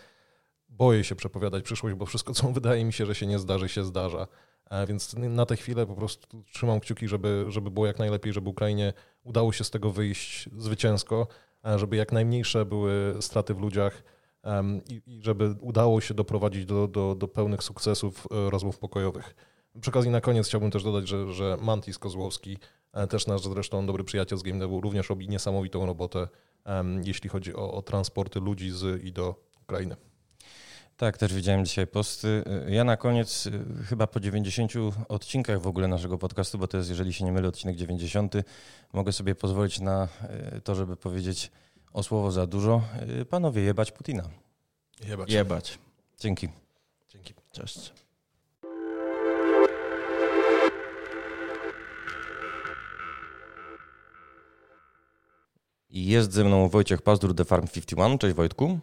[0.68, 3.84] boję się przepowiadać przyszłość, bo wszystko, co wydaje mi się, że się nie zdarzy, się
[3.84, 4.26] zdarza.
[4.70, 8.50] E, więc na tę chwilę po prostu trzymam kciuki, żeby, żeby było jak najlepiej, żeby
[8.50, 11.26] Ukrainie udało się z tego wyjść zwycięsko,
[11.66, 14.02] e, żeby jak najmniejsze były straty w ludziach
[14.88, 19.34] i, żeby udało się doprowadzić do, do, do pełnych sukcesów e, rozmów pokojowych.
[19.80, 22.58] Przy okazji na koniec chciałbym też dodać, że, że Mantis Kozłowski,
[23.08, 26.28] też nasz zresztą dobry przyjaciel z GameDevu, również robi niesamowitą robotę,
[27.04, 29.96] jeśli chodzi o, o transporty ludzi z i do Ukrainy.
[30.96, 32.44] Tak, też widziałem dzisiaj posty.
[32.68, 34.72] Ja na koniec, y, chyba po 90
[35.08, 38.34] odcinkach w ogóle naszego podcastu, bo to jest, jeżeli się nie mylę, odcinek 90,
[38.92, 40.08] mogę sobie pozwolić na
[40.56, 41.50] y, to, żeby powiedzieć
[41.92, 42.82] o słowo za dużo.
[43.20, 44.28] Y, panowie, jebać Putina.
[45.08, 45.30] Jebać.
[45.32, 45.78] Jebać.
[46.20, 46.48] Dzięki.
[47.08, 47.34] Dzięki.
[47.52, 47.92] Cześć.
[55.90, 58.18] Jest ze mną Wojciech Pazdur, The Farm 51.
[58.18, 58.78] Cześć Wojtku.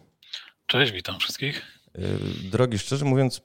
[0.66, 1.83] Cześć, witam wszystkich.
[1.98, 3.40] Y, drogi, szczerze mówiąc,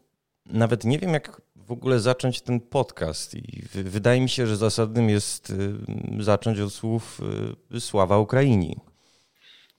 [0.45, 3.35] nawet nie wiem, jak w ogóle zacząć ten podcast.
[3.35, 5.73] I wydaje mi się, że zasadnym jest y,
[6.19, 7.21] zacząć od słów
[7.75, 8.75] y, sława Ukrainie.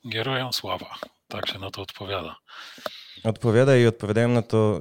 [0.05, 0.99] Gerojom sława.
[1.29, 2.37] Tak się na to odpowiada.
[3.25, 4.81] Odpowiada i odpowiadają na to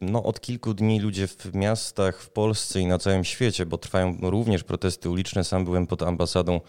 [0.00, 4.16] no, od kilku dni ludzie w miastach w Polsce i na całym świecie, bo trwają
[4.22, 5.44] również protesty uliczne.
[5.44, 6.60] Sam byłem pod ambasadą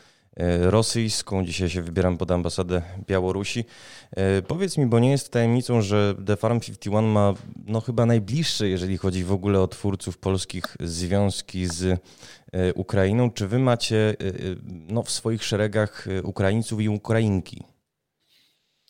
[0.59, 1.45] rosyjską.
[1.45, 3.65] Dzisiaj się wybieram pod ambasadę Białorusi.
[4.11, 7.33] E, powiedz mi, bo nie jest tajemnicą, że The Farm 51 ma
[7.65, 13.31] no, chyba najbliższe, jeżeli chodzi w ogóle o twórców polskich, związki z e, Ukrainą.
[13.31, 14.15] Czy wy macie
[14.65, 17.63] no, w swoich szeregach Ukraińców i Ukrainki?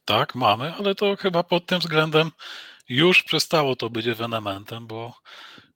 [0.06, 2.32] Tak, mamy, ale to chyba pod tym względem
[2.90, 5.14] już przestało to być ewenementem, bo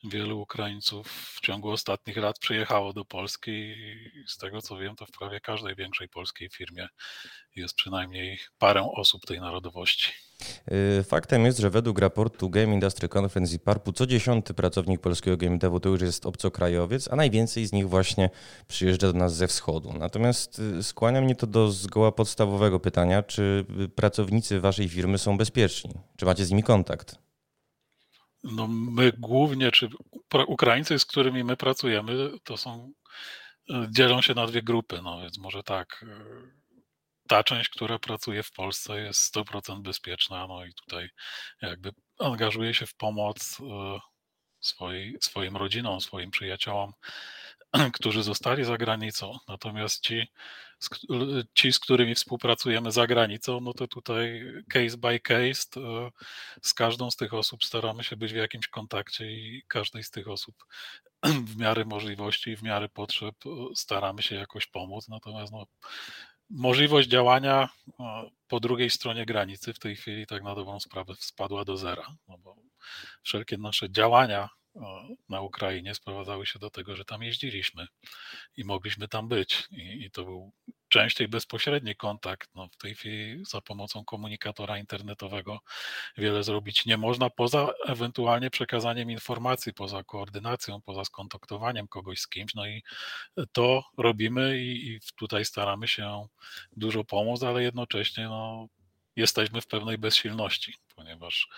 [0.10, 5.06] wielu Ukraińców w ciągu ostatnich lat przyjechało do Polski i z tego co wiem, to
[5.06, 6.88] w prawie każdej większej polskiej firmie
[7.56, 10.12] jest przynajmniej parę osób tej narodowości.
[11.00, 15.38] Y, faktem jest, że według raportu Game Industry Conference i PARP-u co dziesiąty pracownik polskiego
[15.38, 18.30] game devu to już jest obcokrajowiec, a najwięcej z nich właśnie
[18.68, 19.94] przyjeżdża do nas ze wschodu.
[19.94, 23.66] Natomiast y, skłania mnie to do zgoła podstawowego pytania, czy
[23.96, 25.92] pracownicy waszej firmy są bezpieczni?
[26.18, 27.25] Czy macie z nimi kontakt?
[28.46, 29.90] No my głównie, czy
[30.48, 32.92] Ukraińcy, z którymi my pracujemy, to są,
[33.70, 36.26] e, dzielą się na dwie grupy, no więc może tak, e,
[37.28, 41.10] ta część, która pracuje w Polsce jest 100% bezpieczna, no i tutaj
[41.62, 44.00] jakby angażuje się w pomoc e,
[44.60, 46.94] swojej, swoim rodzinom, swoim przyjaciołom,
[47.98, 49.38] którzy zostali za granicą.
[49.48, 50.28] Natomiast ci,
[51.54, 55.64] ci, z którymi współpracujemy za granicą, no to tutaj case by case,
[56.62, 60.28] z każdą z tych osób staramy się być w jakimś kontakcie i każdej z tych
[60.28, 60.56] osób
[61.24, 63.36] w miarę możliwości i w miarę potrzeb
[63.76, 65.08] staramy się jakoś pomóc.
[65.08, 65.66] Natomiast no,
[66.50, 67.70] możliwość działania
[68.48, 72.38] po drugiej stronie granicy w tej chwili tak na dobrą sprawę spadła do zera, no
[72.38, 72.56] bo
[73.24, 74.50] wszelkie nasze działania
[75.30, 77.88] na Ukrainie sprowadzały się do tego, że tam jeździliśmy
[78.58, 79.68] i mogliśmy tam być.
[79.72, 80.52] I, i to był
[80.90, 82.50] częściej bezpośredni kontakt.
[82.56, 85.60] No, w tej chwili za pomocą komunikatora internetowego
[86.18, 92.56] wiele zrobić nie można, poza ewentualnie przekazaniem informacji, poza koordynacją, poza skontaktowaniem kogoś z kimś.
[92.56, 92.84] No i
[93.52, 96.28] to robimy i, i tutaj staramy się
[96.78, 98.68] dużo pomóc, ale jednocześnie no,
[99.16, 101.50] jesteśmy w pewnej bezsilności, ponieważ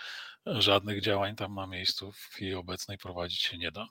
[0.53, 3.87] żadnych działań tam na miejscu w chwili obecnej prowadzić się nie da.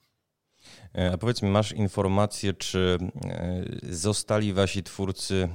[0.94, 5.48] E, a powiedz mi, masz informację, czy e, zostali wasi twórcy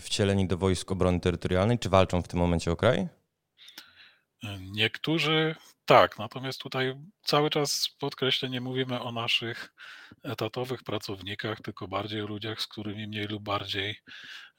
[0.00, 2.98] wcieleni do Wojsk Obrony Terytorialnej, czy walczą w tym momencie o kraj?
[2.98, 9.74] E, niektórzy tak, natomiast tutaj cały czas podkreślę, nie mówimy o naszych
[10.22, 13.96] etatowych pracownikach, tylko bardziej o ludziach, z którymi mniej lub bardziej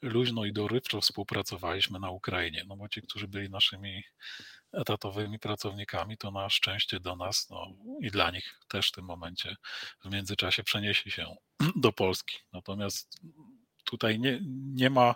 [0.02, 2.64] luźno i dorywczo współpracowaliśmy na Ukrainie.
[2.68, 4.02] No bo ci, którzy byli naszymi
[4.72, 7.66] etatowymi pracownikami, to na szczęście do nas no,
[8.00, 9.56] i dla nich też w tym momencie
[10.04, 11.36] w międzyczasie przenieśli się
[11.76, 12.36] do Polski.
[12.52, 13.20] Natomiast
[13.84, 14.40] tutaj nie,
[14.74, 15.14] nie ma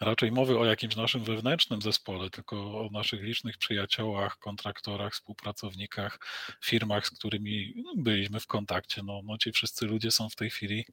[0.00, 6.18] raczej mowy o jakimś naszym wewnętrznym zespole, tylko o naszych licznych przyjaciołach, kontraktorach, współpracownikach,
[6.64, 9.02] firmach, z którymi byliśmy w kontakcie.
[9.02, 10.84] No, no ci wszyscy ludzie są w tej chwili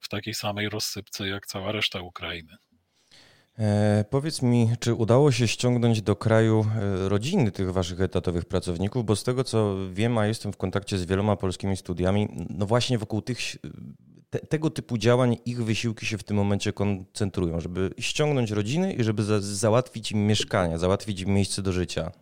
[0.00, 2.56] w takiej samej rozsypce jak cała reszta Ukrainy.
[3.58, 9.04] E, powiedz mi, czy udało się ściągnąć do kraju e, rodziny tych waszych etatowych pracowników?
[9.04, 12.98] Bo z tego co wiem, a jestem w kontakcie z wieloma polskimi studiami, no właśnie
[12.98, 13.38] wokół tych,
[14.30, 19.04] te, tego typu działań ich wysiłki się w tym momencie koncentrują, żeby ściągnąć rodziny i
[19.04, 22.12] żeby za, załatwić im mieszkania, załatwić im miejsce do życia.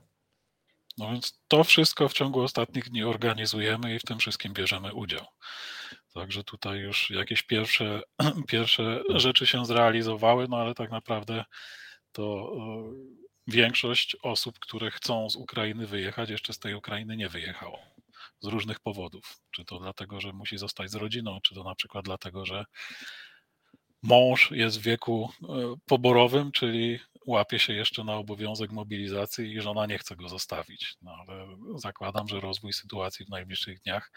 [0.99, 5.25] No więc to wszystko w ciągu ostatnich dni organizujemy i w tym wszystkim bierzemy udział.
[6.15, 8.03] Także tutaj już jakieś pierwsze,
[8.49, 11.45] pierwsze rzeczy się zrealizowały, no ale tak naprawdę
[12.13, 12.93] to e,
[13.47, 17.79] większość osób, które chcą z Ukrainy wyjechać, jeszcze z tej Ukrainy nie wyjechało.
[18.41, 19.39] Z różnych powodów.
[19.51, 22.65] Czy to dlatego, że musi zostać z rodziną, czy to na przykład dlatego, że
[24.03, 29.87] mąż jest w wieku e, poborowym, czyli łapie się jeszcze na obowiązek mobilizacji i żona
[29.87, 30.95] nie chce go zostawić.
[31.03, 34.13] No ale zakładam, że rozwój sytuacji w najbliższych dniach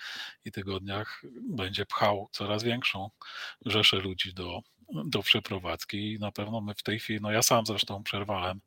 [0.45, 3.09] i tygodniach będzie pchał coraz większą
[3.65, 4.61] rzeszę ludzi do,
[5.05, 8.61] do przeprowadzki i na pewno my w tej chwili, no ja sam zresztą przerwałem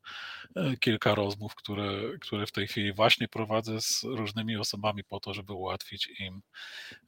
[0.55, 5.33] e, kilka rozmów, które, które w tej chwili właśnie prowadzę z różnymi osobami po to,
[5.33, 6.41] żeby ułatwić im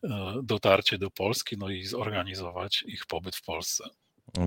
[0.03, 3.83] e, dotarcie do Polski, no i zorganizować ich pobyt w Polsce.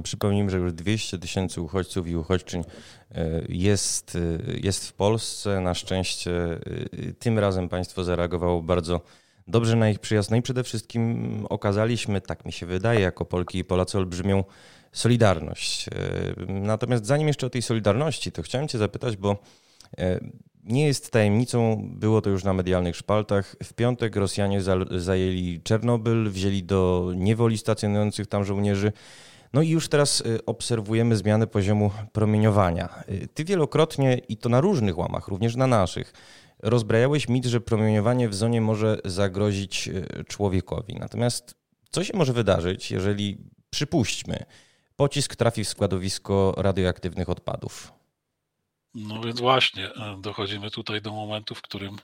[0.02, 2.64] Przypomnijmy, że już 200 tysięcy uchodźców i uchodźczyń
[3.10, 5.60] e, jest, e, jest w Polsce.
[5.60, 6.58] Na szczęście e,
[7.18, 9.00] tym razem państwo zareagowało bardzo
[9.48, 10.30] dobrze na ich przyjazd.
[10.30, 14.44] No i przede wszystkim okazaliśmy, tak mi się wydaje, jako Polki i Polacy olbrzymią
[14.92, 15.86] solidarność.
[16.48, 19.36] Natomiast zanim jeszcze o tej solidarności, to chciałem Cię zapytać, bo
[20.64, 23.56] nie jest tajemnicą, było to już na medialnych szpaltach.
[23.62, 28.92] W piątek Rosjanie zajęli Czernobyl, wzięli do niewoli stacjonujących tam żołnierzy.
[29.54, 32.88] No i już teraz y, obserwujemy zmianę poziomu promieniowania.
[33.08, 36.12] Y, ty wielokrotnie, i to na różnych łamach, również na naszych,
[36.62, 40.94] rozbrajałeś mit, że promieniowanie w zonie może zagrozić y, człowiekowi.
[40.94, 41.54] Natomiast
[41.90, 43.38] co się może wydarzyć, jeżeli,
[43.70, 44.44] przypuśćmy,
[44.96, 47.92] pocisk trafi w składowisko radioaktywnych odpadów?
[48.94, 49.90] No więc właśnie,
[50.20, 51.96] dochodzimy tutaj do momentu, w którym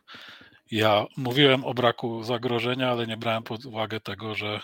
[0.70, 4.60] ja mówiłem o braku zagrożenia, ale nie brałem pod uwagę tego, że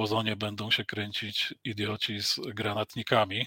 [0.00, 3.46] po zonie będą się kręcić idioci z granatnikami,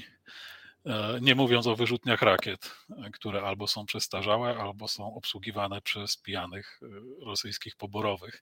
[0.85, 6.17] e, nie mówiąc o wyrzutniach rakiet, e, które albo są przestarzałe, albo są obsługiwane przez
[6.17, 8.41] pijanych e, rosyjskich poborowych.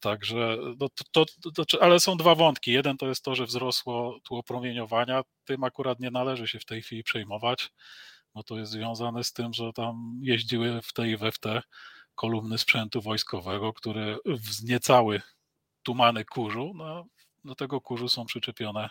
[0.00, 2.72] Także, no to, to, to, ale są dwa wątki.
[2.72, 5.22] Jeden to jest to, że wzrosło tło promieniowania.
[5.44, 7.70] Tym akurat nie należy się w tej chwili przejmować,
[8.34, 11.62] bo to jest związane z tym, że tam jeździły w tej i we w te
[12.14, 15.22] kolumny sprzętu wojskowego, które wzniecały
[15.88, 17.06] tumany kurzu, no,
[17.44, 18.88] do tego kurzu są przyczepione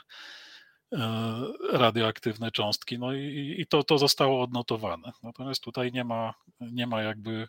[0.94, 5.12] e, radioaktywne cząstki, no i, i to, to zostało odnotowane.
[5.24, 7.48] Natomiast tutaj nie ma, nie ma jakby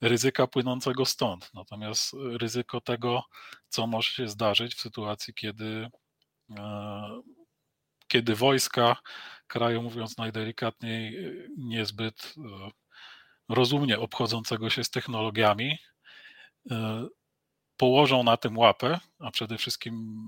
[0.00, 1.50] ryzyka płynącego stąd.
[1.54, 3.22] Natomiast ryzyko tego,
[3.68, 5.88] co może się zdarzyć w sytuacji, kiedy,
[6.58, 7.20] e,
[8.08, 8.96] kiedy wojska
[9.46, 11.16] kraju, mówiąc najdelikatniej,
[11.56, 12.70] niezbyt e,
[13.48, 15.78] rozumnie obchodzącego się z technologiami,
[17.78, 20.18] położą na tym łapę, a przede wszystkim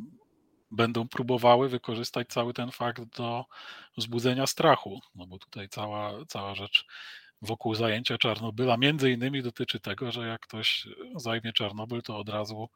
[0.71, 3.45] będą próbowały wykorzystać cały ten fakt do
[3.97, 6.87] wzbudzenia strachu, no bo tutaj cała, cała rzecz
[7.43, 12.69] wokół zajęcia Czarnobyla między innymi dotyczy tego, że jak ktoś zajmie Czarnobyl, to od razu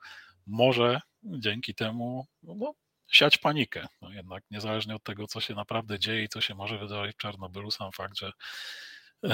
[0.47, 2.75] może dzięki temu no,
[3.07, 3.87] siać panikę.
[4.03, 7.19] No jednak niezależnie od tego, co się naprawdę dzieje i co się może wydarzyć w
[7.19, 8.33] Czarnobylu, sam fakt, że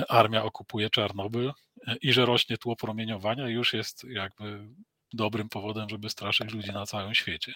[0.08, 1.52] armia okupuje Czarnobyl
[2.02, 4.68] i że rośnie tło promieniowania, już jest jakby
[5.12, 7.54] dobrym powodem, żeby straszyć ludzi na całym świecie.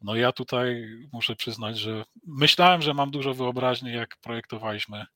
[0.00, 5.06] No ja tutaj muszę przyznać, że myślałem, że mam dużo wyobraźni, jak projektowaliśmy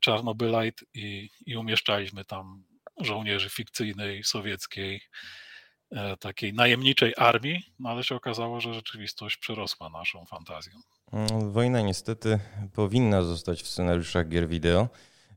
[0.00, 2.64] Czarnobylite i, i umieszczaliśmy tam
[3.00, 5.00] żołnierzy fikcyjnej, sowieckiej,
[5.90, 10.72] e, takiej najemniczej armii, no ale się okazało, że rzeczywistość przerosła naszą fantazję.
[11.12, 12.38] Mm, wojna niestety
[12.74, 14.88] powinna zostać w scenariuszach gier wideo.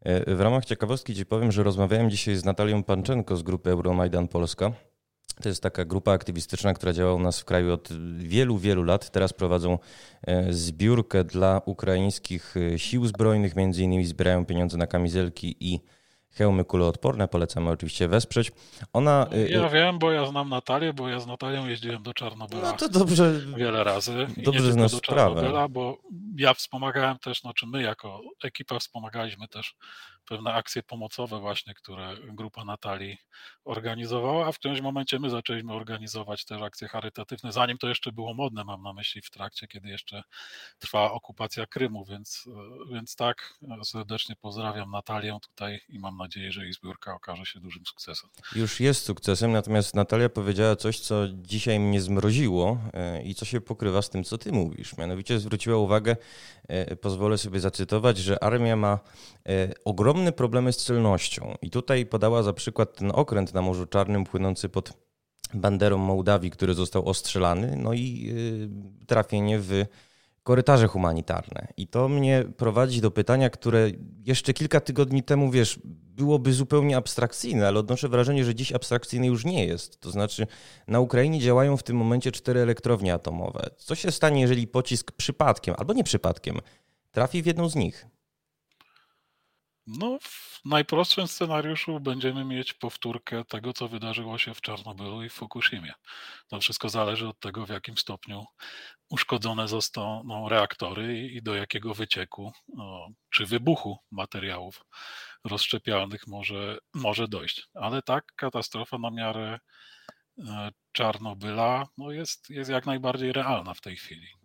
[0.02, 4.28] E, w ramach ciekawostki ci powiem, że rozmawiałem dzisiaj z Natalią Panczenko z grupy Euromajdan
[4.28, 4.72] Polska.
[5.34, 9.10] To jest taka grupa aktywistyczna, która działa u nas w kraju od wielu, wielu lat.
[9.10, 9.80] Teraz prowadzą
[10.28, 13.56] e, zbiórkę dla ukraińskich e, sił zbrojnych.
[13.56, 15.80] Między innymi zbierają pieniądze na kamizelki i
[16.30, 17.28] hełmy kuloodporne.
[17.28, 18.52] Polecamy oczywiście wesprzeć.
[18.94, 22.72] Ona, no, ja wiem, bo ja znam Natalię, bo ja z Natalią jeździłem do Czarnobyla
[22.72, 24.28] no to dobrze, wiele razy.
[24.38, 25.68] Dobrze znasz do sprawę.
[25.70, 25.98] Bo
[26.38, 29.76] ja wspomagałem też, znaczy my jako ekipa wspomagaliśmy też
[30.26, 33.18] pewne akcje pomocowe właśnie, które grupa Natalii
[33.66, 38.34] organizowała, a w którymś momencie my zaczęliśmy organizować też akcje charytatywne, zanim to jeszcze było
[38.34, 40.24] modne, mam na myśli w trakcie, kiedy jeszcze
[40.80, 42.50] trwała okupacja Krymu, więc,
[42.92, 47.86] więc tak, serdecznie pozdrawiam Natalię tutaj i mam nadzieję, że jej zbiórka okaże się dużym
[47.86, 48.30] sukcesem.
[48.56, 53.62] Już jest sukcesem, natomiast Natalia powiedziała coś, co dzisiaj mnie zmroziło e, i co się
[53.62, 54.98] pokrywa z tym, co ty mówisz.
[54.98, 56.16] Mianowicie zwróciła uwagę,
[56.68, 59.00] e, pozwolę sobie zacytować, że armia ma
[59.50, 61.56] e, ogromny ogromne problemy z celnością.
[61.62, 64.94] I tutaj podała za przykład ten okręt na Morzu Czarnym płynący pod
[65.54, 68.30] banderą Mołdawii, który został ostrzelany, no i
[69.02, 69.86] y, trafienie w
[70.44, 71.68] korytarze humanitarne.
[71.78, 73.92] I to mnie prowadzi do pytania, które
[74.26, 79.46] jeszcze kilka tygodni temu, wiesz, byłoby zupełnie abstrakcyjne, ale odnoszę wrażenie, że dziś abstrakcyjne już
[79.46, 80.02] nie jest.
[80.02, 80.48] To znaczy,
[80.88, 83.70] na Ukrainie działają w tym momencie cztery elektrownie atomowe.
[83.78, 86.60] Co się stanie, jeżeli pocisk przypadkiem, albo nie przypadkiem,
[87.12, 88.08] trafi w jedną z nich?
[90.00, 95.34] No, w najprostszym scenariuszu będziemy mieć powtórkę tego, co wydarzyło się w Czarnobylu i w
[95.34, 95.94] Fukushimie.
[96.48, 98.46] To wszystko zależy od tego, w jakim stopniu
[99.10, 104.86] uszkodzone zostaną reaktory i do jakiego wycieku no, czy wybuchu materiałów
[105.44, 107.68] rozszczepialnych może, może dojść.
[107.74, 109.60] Ale tak, katastrofa na miarę
[110.40, 114.41] e, Czarnobyla no jest, jest jak najbardziej realna w tej chwili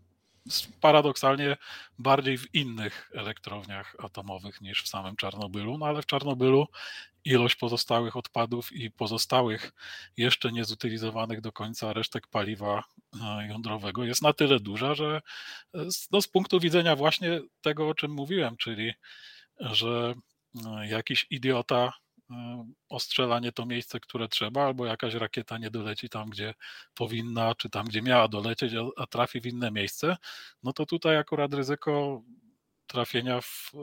[0.80, 1.56] paradoksalnie
[1.98, 6.66] bardziej w innych elektrowniach atomowych niż w samym Czarnobylu, no ale w Czarnobylu
[7.24, 9.72] ilość pozostałych odpadów i pozostałych
[10.16, 12.84] jeszcze niezutylizowanych do końca resztek paliwa
[13.22, 15.22] e, jądrowego jest na tyle duża, że
[15.74, 15.78] e,
[16.10, 18.92] no, z punktu widzenia właśnie tego, o czym mówiłem, czyli
[19.60, 20.14] że
[20.66, 21.92] e, jakiś idiota
[22.88, 26.54] ostrzela nie to miejsce, które trzeba, albo jakaś rakieta nie doleci tam, gdzie
[26.94, 30.16] powinna, czy tam, gdzie miała dolecieć, a trafi w inne miejsce,
[30.62, 32.22] no to tutaj akurat ryzyko
[32.86, 33.78] trafienia w e,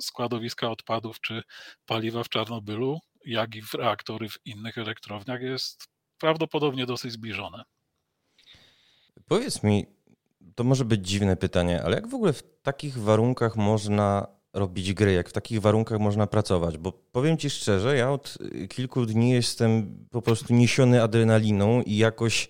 [0.00, 1.42] składowiska odpadów czy
[1.86, 7.62] paliwa w Czarnobylu, jak i w reaktory w innych elektrowniach jest prawdopodobnie dosyć zbliżone.
[9.28, 9.86] Powiedz mi,
[10.54, 15.12] to może być dziwne pytanie, ale jak w ogóle w takich warunkach można robić gry,
[15.12, 18.38] jak w takich warunkach można pracować, bo powiem Ci szczerze, ja od
[18.68, 22.48] kilku dni jestem po prostu niesiony adrenaliną i jakoś,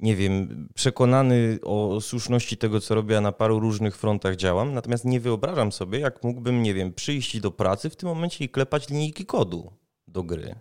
[0.00, 5.04] nie wiem, przekonany o słuszności tego, co robię, a na paru różnych frontach działam, natomiast
[5.04, 8.88] nie wyobrażam sobie, jak mógłbym, nie wiem, przyjść do pracy w tym momencie i klepać
[8.88, 9.72] linijki kodu
[10.06, 10.54] do gry.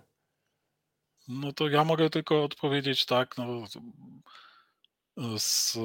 [1.27, 3.65] No to ja mogę tylko odpowiedzieć tak, no,
[5.38, 5.77] z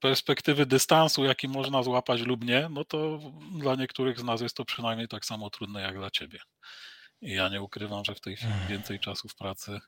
[0.00, 3.18] perspektywy dystansu, jaki można złapać lub nie, no to
[3.58, 6.38] dla niektórych z nas jest to przynajmniej tak samo trudne jak dla ciebie.
[7.20, 9.80] I ja nie ukrywam, że w tej chwili więcej czasu w pracy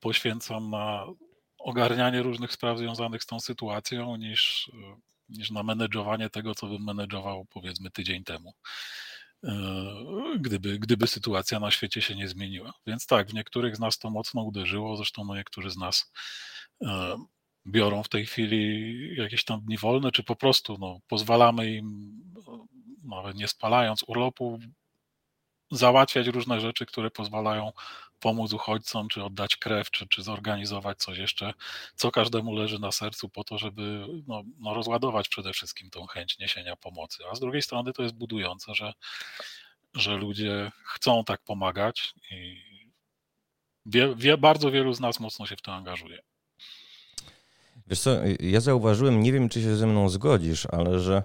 [0.00, 1.06] poświęcam na
[1.58, 4.70] ogarnianie różnych spraw związanych z tą sytuacją niż,
[5.28, 8.54] niż na menedżowanie tego, co bym menedżował powiedzmy tydzień temu.
[9.44, 9.54] E,
[10.38, 12.72] gdyby, gdyby sytuacja na świecie się nie zmieniła.
[12.86, 16.12] Więc tak, w niektórych z nas to mocno uderzyło, zresztą no niektórzy z nas
[16.82, 17.16] e,
[17.66, 22.20] biorą w tej chwili jakieś tam dni wolne, czy po prostu no, pozwalamy im,
[23.04, 24.58] nawet nie spalając urlopu,
[25.70, 27.72] załatwiać różne rzeczy, które pozwalają
[28.20, 31.54] pomóc uchodźcom, czy oddać krew, czy, czy zorganizować coś jeszcze,
[31.94, 36.38] co każdemu leży na sercu po to, żeby no, no rozładować przede wszystkim tą chęć
[36.38, 37.22] niesienia pomocy.
[37.30, 38.92] A z drugiej strony to jest budujące, że,
[39.94, 42.62] że ludzie chcą tak pomagać i
[43.86, 46.22] wie, wie, bardzo wielu z nas mocno się w to angażuje.
[47.86, 48.10] Wiesz co,
[48.40, 51.22] ja zauważyłem, nie wiem czy się ze mną zgodzisz, ale że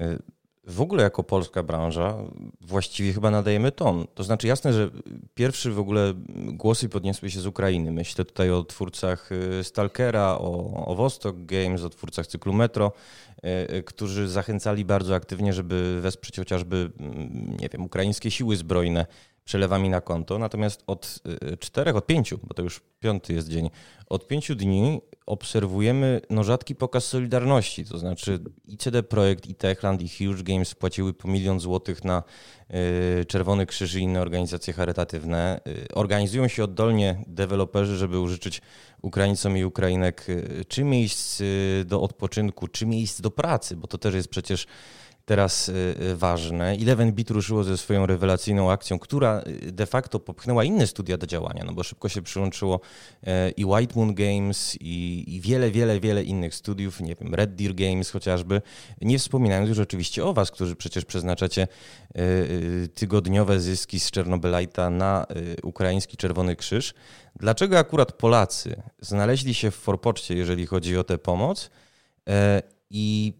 [0.00, 0.18] y,
[0.66, 2.16] w ogóle jako polska branża
[2.60, 4.06] właściwie chyba nadajemy ton.
[4.14, 4.90] To znaczy jasne, że
[5.34, 6.14] pierwszy w ogóle
[6.52, 7.92] głosy podniosły się z Ukrainy.
[7.92, 12.92] Myślę tutaj o twórcach y, Stalkera, o, o Vostok Games, o twórcach cyklu Metro,
[13.78, 19.06] y, którzy zachęcali bardzo aktywnie, żeby wesprzeć chociażby, mm, nie wiem, ukraińskie siły zbrojne
[19.46, 20.38] przelewami na konto.
[20.38, 21.18] Natomiast od
[21.52, 23.70] y, czterech, od pięciu, bo to już piąty jest dzień,
[24.06, 27.84] od pięciu dni obserwujemy no, rzadki pokaz solidarności.
[27.84, 32.22] To znaczy i CD Projekt, i Techland, i Huge Games płaciły po milion złotych na
[33.20, 35.60] y, Czerwony Krzyż i inne organizacje charytatywne.
[35.66, 38.62] Y, organizują się oddolnie deweloperzy, żeby użyczyć
[39.02, 40.26] Ukraińcom i Ukrainek
[40.68, 41.42] czy miejsc
[41.84, 44.66] do odpoczynku, czy miejsc do pracy, bo to też jest przecież
[45.26, 45.72] teraz y,
[46.02, 46.72] y, ważne.
[46.72, 51.26] Eleven Bit ruszyło ze swoją rewelacyjną akcją, która y, de facto popchnęła inne studia do
[51.26, 52.80] działania, no bo szybko się przyłączyło
[53.56, 58.10] i White Moon Games i, wiele, wiele, wiele innych studiów, nie wiem, Red Deer Games
[58.10, 58.62] chociażby,
[59.00, 61.68] nie wspominając już oczywiście o Was, którzy przecież przeznaczacie
[62.94, 65.26] tygodniowe zyski z Czernobylajta na
[65.62, 66.94] ukraiński Czerwony Krzyż.
[67.36, 71.70] Dlaczego akurat Polacy znaleźli się w forpoczcie, jeżeli chodzi o tę pomoc
[72.90, 73.32] i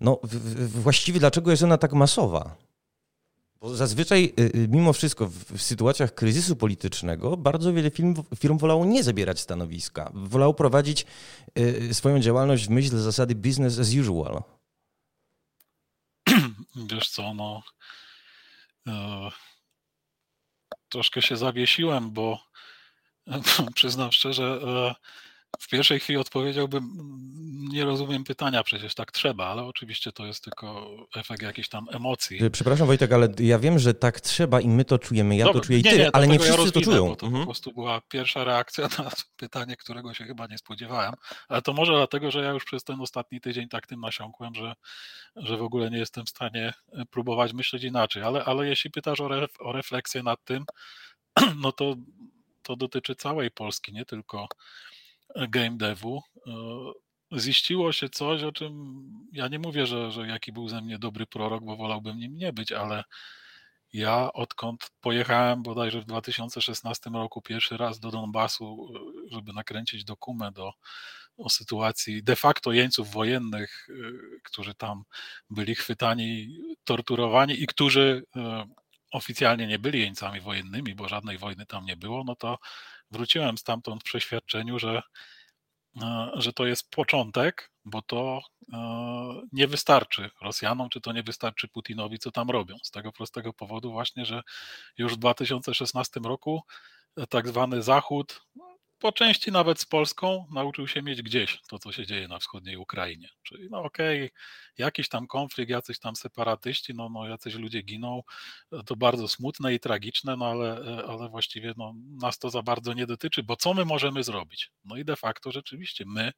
[0.00, 0.20] no
[0.66, 2.56] właściwie dlaczego jest ona tak masowa?
[3.60, 8.84] Bo zazwyczaj, y, y, mimo wszystko, w, sytuacjach kryzysu politycznego bardzo wiele firm, firm wolało
[8.84, 10.10] nie zabierać stanowiska.
[10.14, 11.06] Wolało prowadzić
[11.58, 14.42] y, swoją działalność w myśl zasady business as usual.
[16.90, 17.62] Wiesz co, no.
[18.88, 19.30] E,
[20.88, 22.38] troszkę się zawiesiłem, bo
[23.74, 24.94] przyznam szczerze, e,
[25.58, 30.44] w pierwszej chwili odpowiedziałbym, mm, nie rozumiem pytania, przecież tak trzeba, ale oczywiście to jest
[30.44, 32.38] tylko efekt jakichś tam emocji.
[32.52, 35.66] Przepraszam Wojtek, ale ja wiem, że tak trzeba i my to czujemy, ja Dobra, to
[35.66, 37.16] czuję i ty, nie, ale nie wszyscy ja to czują.
[37.16, 37.42] to mhm.
[37.42, 41.14] po prostu była pierwsza reakcja na pytanie, którego się chyba nie spodziewałem,
[41.48, 44.74] ale to może dlatego, że ja już przez ten ostatni tydzień tak tym nasiąkłem, że,
[45.36, 49.20] że w ogóle nie jestem w stanie e, próbować myśleć inaczej, ale, ale jeśli pytasz
[49.20, 50.64] o, ref, o refleksję nad tym,
[51.62, 51.96] no to
[52.66, 54.48] to dotyczy całej Polski, nie tylko
[55.48, 56.52] game devu, e,
[57.40, 61.26] ziściło się coś, o czym ja nie mówię, że, że jaki był ze mnie dobry
[61.26, 63.04] prorok, bo wolałbym nim nie być, ale
[63.92, 70.58] ja odkąd pojechałem bodajże w 2016 roku pierwszy raz do Donbasu, e, żeby nakręcić dokument
[70.58, 70.74] o,
[71.36, 73.92] o sytuacji de facto jeńców wojennych, e,
[74.42, 75.04] którzy tam
[75.50, 78.22] byli chwytani, torturowani i którzy
[79.12, 82.58] oficjalnie nie byli jeńcami wojennymi, bo żadnej wojny tam nie było, no to
[83.10, 85.02] wróciłem stamtąd w przeświadczeniu, że,
[86.02, 88.40] e, że to jest początek, bo to
[88.72, 88.78] e,
[89.52, 92.76] nie wystarczy Rosjanom, czy to nie wystarczy Putinowi, co tam robią.
[92.82, 94.42] Z tego prostego powodu właśnie, że
[94.98, 96.62] już w 2016 roku
[97.16, 98.42] e, tak zwany Zachód
[98.98, 102.76] po części nawet z Polską nauczył się mieć gdzieś to, co się dzieje na wschodniej
[102.76, 103.28] Ukrainie.
[103.42, 104.30] Czyli no okej, okay,
[104.78, 108.22] jakiś tam konflikt, jacyś tam separatyści, no, no jacyś ludzie giną,
[108.86, 113.06] to bardzo smutne i tragiczne, no ale, ale właściwie no, nas to za bardzo nie
[113.06, 114.70] dotyczy, bo co my możemy zrobić?
[114.84, 116.32] No i de facto rzeczywiście my,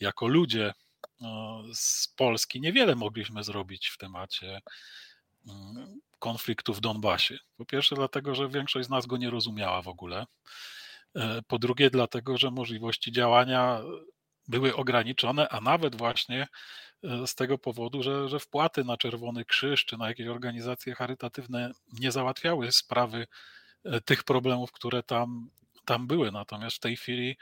[0.00, 0.72] jako ludzie
[1.20, 4.60] no, z Polski, niewiele mogliśmy zrobić w temacie
[5.48, 7.38] mm, konfliktu w Donbasie.
[7.56, 10.26] Po pierwsze dlatego, że większość z nas go nie rozumiała w ogóle.
[11.16, 13.80] E, po drugie, dlatego, że możliwości działania
[14.48, 16.46] były ograniczone, a nawet właśnie
[17.04, 21.70] e, z tego powodu, że, że wpłaty na Czerwony Krzyż czy na jakieś organizacje charytatywne
[21.92, 23.26] nie załatwiały sprawy
[23.84, 25.50] e, tych problemów, które tam,
[25.84, 26.32] tam były.
[26.32, 27.36] Natomiast w tej chwili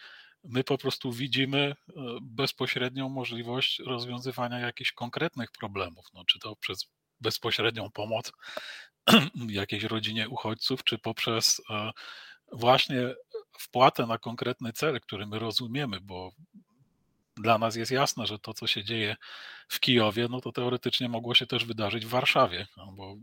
[0.45, 1.75] my po prostu widzimy
[2.23, 6.87] bezpośrednią możliwość rozwiązywania jakichś konkretnych problemów, no, czy to przez
[7.21, 8.33] bezpośrednią pomoc
[9.49, 11.63] jakiejś rodzinie uchodźców, czy poprzez
[12.53, 13.15] właśnie
[13.61, 16.33] wpłatę na konkretny cel, który my rozumiemy, bo
[17.37, 19.17] dla nas jest jasne, że to, co się dzieje
[19.69, 23.17] w Kijowie, no to teoretycznie mogło się też wydarzyć w Warszawie, no bo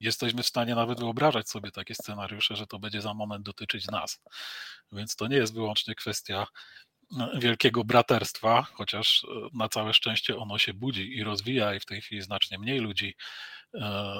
[0.00, 4.20] jesteśmy w stanie nawet wyobrażać sobie takie scenariusze, że to będzie za moment dotyczyć nas.
[4.92, 6.46] Więc to nie jest wyłącznie kwestia
[7.10, 11.86] no, wielkiego braterstwa, chociaż e, na całe szczęście ono się budzi i rozwija i w
[11.86, 13.14] tej chwili znacznie mniej ludzi
[13.74, 14.14] e,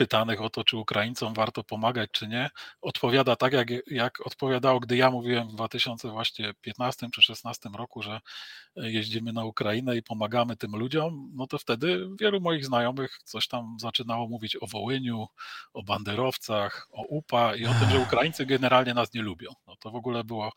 [0.00, 4.96] pytanych o to, czy Ukraińcom warto pomagać, czy nie, odpowiada tak, jak, jak odpowiadało, gdy
[4.96, 8.20] ja mówiłem w 2015 czy 2016 roku, że
[8.76, 13.76] jeździmy na Ukrainę i pomagamy tym ludziom, no to wtedy wielu moich znajomych coś tam
[13.80, 15.28] zaczynało mówić o Wołyniu,
[15.72, 19.50] o banderowcach, o UPA i o tym, że Ukraińcy generalnie nas nie lubią.
[19.66, 20.52] No to w ogóle było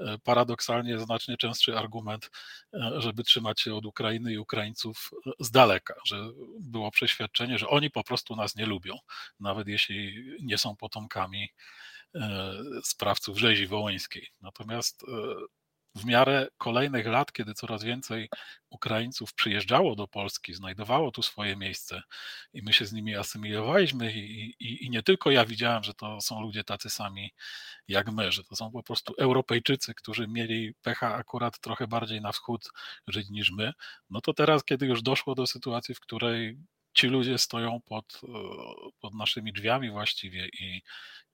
[0.00, 2.30] e, paradoksalnie znacznie częstszy argument,
[2.74, 6.16] e, żeby trzymać się od Ukrainy i Ukraińców e, z daleka, że
[6.60, 8.98] było przeświadczenie, że oni po prostu nas nie lubią lubią,
[9.40, 11.48] nawet jeśli nie są potomkami
[12.14, 12.54] e,
[12.84, 14.28] sprawców rzezi wołyńskiej.
[14.40, 15.06] Natomiast e,
[15.96, 18.28] w miarę kolejnych lat, kiedy coraz więcej
[18.70, 22.02] Ukraińców przyjeżdżało do Polski, znajdowało tu swoje miejsce
[22.52, 26.20] i my się z nimi asymilowaliśmy, i, i, i, nie tylko ja widziałem, że to
[26.20, 27.30] są ludzie tacy sami
[27.88, 32.32] jak my, że to są po prostu Europejczycy, którzy mieli pecha akurat trochę bardziej na
[32.32, 32.70] wschód
[33.08, 33.72] żyć niż my,
[34.10, 36.58] no to teraz, kiedy już doszło do sytuacji, w której
[36.94, 38.28] ci ludzie stoją pod, e,
[39.00, 40.82] pod naszymi drzwiami właściwie i,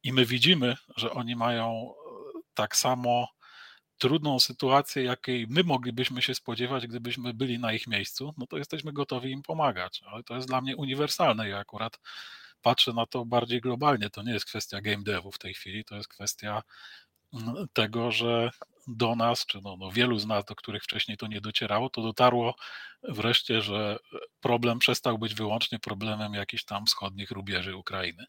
[0.03, 1.95] i my widzimy, że oni mają
[2.55, 3.29] tak samo
[3.99, 8.93] trudną sytuację, jakiej my moglibyśmy się spodziewać, gdybyśmy byli na ich miejscu, no to jesteśmy
[8.93, 10.03] gotowi im pomagać.
[10.07, 11.49] Ale to jest dla mnie uniwersalne.
[11.49, 11.99] Ja akurat
[12.63, 14.11] patrzę na to bardziej globalnie.
[14.11, 16.63] To nie jest kwestia game devu w tej chwili, to jest kwestia
[17.72, 18.51] tego, że
[18.87, 22.03] do nas, czy no, no wielu z nas, do których wcześniej to nie docierało, to
[22.03, 22.55] dotarło
[23.03, 23.97] wreszcie, że
[24.41, 28.26] problem przestał być wyłącznie problemem jakichś tam wschodnich rubieży Ukrainy.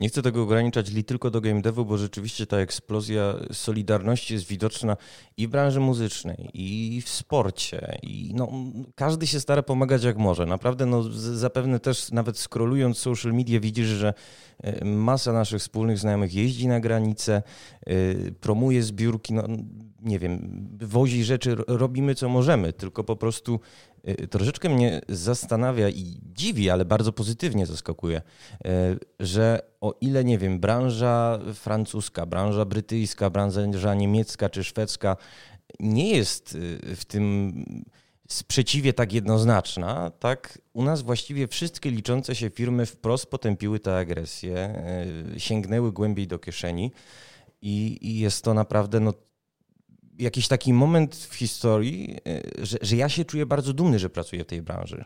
[0.00, 4.46] Nie chcę tego ograniczać li tylko do game devu, bo rzeczywiście ta eksplozja solidarności jest
[4.46, 4.96] widoczna
[5.36, 7.98] i w branży muzycznej, i w sporcie.
[8.02, 8.52] I no,
[8.94, 10.46] każdy się stara pomagać jak może.
[10.46, 14.14] Naprawdę, no, zapewne też nawet scrollując social media widzisz, że
[14.62, 17.42] e, masa naszych wspólnych znajomych jeździ na granicę,
[17.86, 17.92] e,
[18.40, 19.42] promuje zbiórki, no,
[20.02, 23.60] nie wiem, wozi rzeczy, robimy co możemy, tylko po prostu
[24.30, 28.22] troszeczkę mnie zastanawia i dziwi, ale bardzo pozytywnie zaskakuje,
[28.66, 28.70] y,
[29.20, 35.16] że o ile, nie wiem, branża francuska, branża brytyjska, branża niemiecka czy szwedzka
[35.80, 37.52] nie jest y, w tym
[38.28, 44.84] sprzeciwie tak jednoznaczna, tak u nas właściwie wszystkie liczące się firmy wprost potępiły tę agresję,
[45.38, 46.92] sięgnęły głębiej do kieszeni
[47.62, 49.14] i, i jest to naprawdę no,
[50.20, 54.44] jakiś taki moment w historii, e, że, że ja się czuję bardzo dumny, że pracuję
[54.44, 55.04] w tej branży.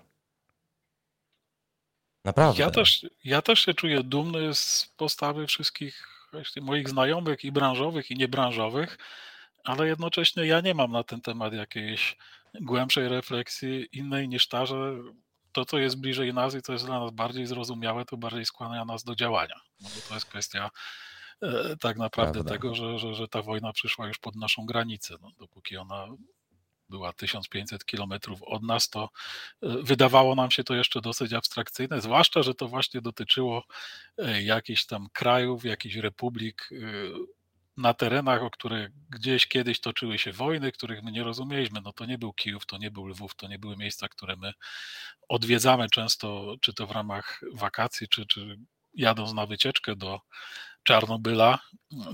[2.25, 2.63] Naprawdę.
[2.63, 6.09] Ja też, ja też się czuję dumny z postawy wszystkich
[6.61, 8.99] moich znajomych i branżowych, i niebranżowych,
[9.65, 12.17] ale jednocześnie ja nie mam na ten temat jakiejś
[12.61, 14.95] głębszej refleksji innej niż ta, że
[15.53, 18.85] to, co jest bliżej nas i co jest dla nas bardziej zrozumiałe, to bardziej skłania
[18.85, 19.61] nas do działania.
[19.81, 20.71] No bo to jest kwestia
[21.81, 22.53] tak naprawdę Prawda.
[22.53, 25.15] tego, że, że, że ta wojna przyszła już pod naszą granicę.
[25.23, 26.07] No, dopóki ona
[26.89, 29.11] była 1500 kilometrów od nas, to
[29.63, 33.65] e, wydawało nam się to jeszcze dosyć abstrakcyjne, zwłaszcza, że to właśnie dotyczyło
[34.19, 36.71] e, jakichś tam krajów, jakichś republik
[37.77, 41.81] na terenach, o które gdzieś kiedyś toczyły się wojny, których my nie rozumieliśmy.
[41.85, 44.53] No to nie był Kijów, to nie był Lwów, to nie były miejsca, które my
[45.29, 48.59] odwiedzamy często, czy to w ramach wakacji, czy, czy
[48.95, 50.21] jadąc na wycieczkę do,
[50.85, 51.59] Czarnobyla,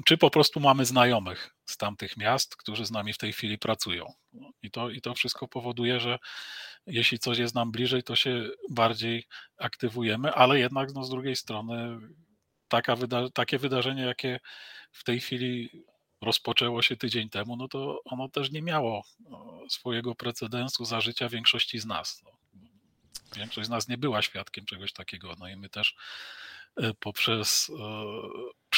[0.04, 4.12] czy po prostu mamy znajomych z tamtych miast, którzy z nami w tej chwili pracują.
[4.62, 6.18] I to, i to wszystko powoduje, że
[6.86, 9.26] jeśli coś jest nam bliżej, to się bardziej
[9.58, 11.98] aktywujemy, ale jednak no, z drugiej strony
[12.98, 14.40] wyda takie wydarzenie, jakie
[14.92, 15.70] w tej chwili
[16.20, 21.28] rozpoczęło się tydzień temu, no to ono też nie miało no, swojego precedensu za życia
[21.28, 22.22] większości z nas.
[22.24, 22.30] No.
[23.36, 25.96] Większość z nas nie była świadkiem czegoś takiego, no i my też
[26.76, 27.82] E, poprzez e,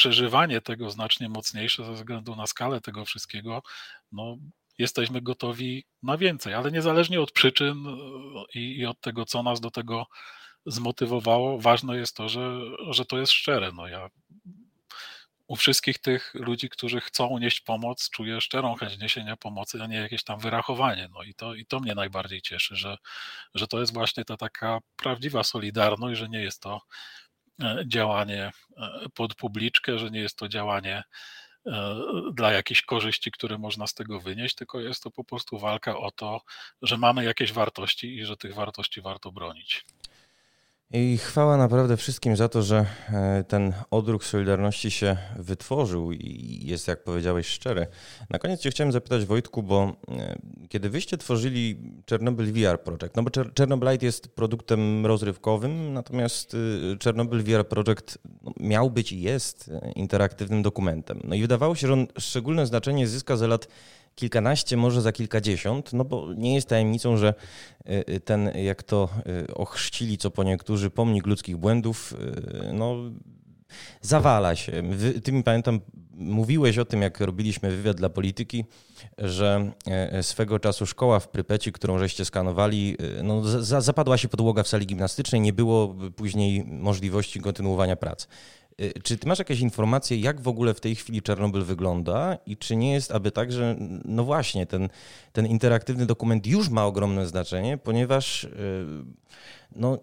[0.03, 3.63] przeżywanie tego znacznie mocniejsze ze względu na skalę tego wszystkiego,
[4.11, 4.37] no,
[4.77, 9.61] jesteśmy gotowi na więcej, ale niezależnie od przyczyn e, i, i, od tego, co nas
[9.61, 10.07] do tego
[10.65, 13.71] zmotywowało, ważne jest to, że, że to jest szczere.
[13.71, 14.09] No, ja
[15.47, 19.97] u wszystkich tych ludzi, którzy chcą nieść pomoc, czuję szczerą chęć niesienia pomocy, a nie
[19.97, 21.09] jakieś tam wyrachowanie.
[21.13, 22.97] No i to, i to mnie najbardziej cieszy, że,
[23.55, 26.81] że to jest właśnie ta taka prawdziwa solidarność, że nie jest to
[27.87, 31.03] działanie e, pod publiczkę, że nie jest to działanie
[31.65, 31.95] e,
[32.33, 36.11] dla jakichś korzyści, które można z tego wynieść, tylko jest to po prostu walka o
[36.11, 36.41] to,
[36.81, 39.85] że mamy jakieś wartości i że tych wartości warto bronić.
[40.91, 46.87] I chwała naprawdę wszystkim za to, że e, ten odruch Solidarności się wytworzył i jest,
[46.87, 47.87] jak powiedziałeś, szczery.
[48.29, 50.35] Na koniec Cię chciałem zapytać, Wojtku, bo e,
[50.69, 51.77] kiedy wyście tworzyli
[52.09, 58.51] Chernobyl VR Project, no bo Chernobylite jest produktem rozrywkowym, natomiast y, Chernobyl VR Project no,
[58.59, 61.19] miał być i jest interaktywnym dokumentem.
[61.23, 63.67] No i wydawało się, że on szczególne znaczenie zyska za lat
[64.15, 67.33] kilkanaście, może za kilkadziesiąt, no bo nie jest tajemnicą, że
[67.89, 69.09] y, y, ten, jak to
[69.49, 72.13] y, ochrzcili co po niektórzy, pomnik ludzkich błędów,
[72.73, 72.95] no
[74.01, 74.83] zawala się.
[75.23, 75.79] Ty mi pamiętam,
[76.11, 78.65] mówiłeś o tym, jak robiliśmy wywiad dla polityki,
[79.17, 83.41] że e, swego czasu szkoła w Prypeci, którą żeście skanowali, no,
[83.81, 88.27] zapadła się podłoga w sali gimnastycznej, nie było później możliwości kontynuowania pracy.
[88.81, 92.57] Y, czy ty masz jakieś informacje, jak w ogóle w tej chwili Czarnobyl wygląda i
[92.57, 94.89] czy nie jest aby tak, że no właśnie ten,
[95.31, 98.85] ten interaktywny dokument już ma ogromne znaczenie, ponieważ y,
[99.75, 99.99] no,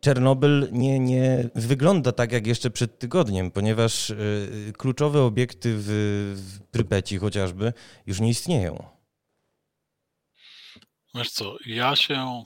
[0.00, 5.86] Czernobyl nie, nie wygląda tak jak jeszcze przed tygodniem, ponieważ y, kluczowe obiekty w,
[6.36, 7.72] w Prypeci chociażby
[8.06, 8.84] już nie istnieją.
[11.14, 12.44] Wiesz co, ja się,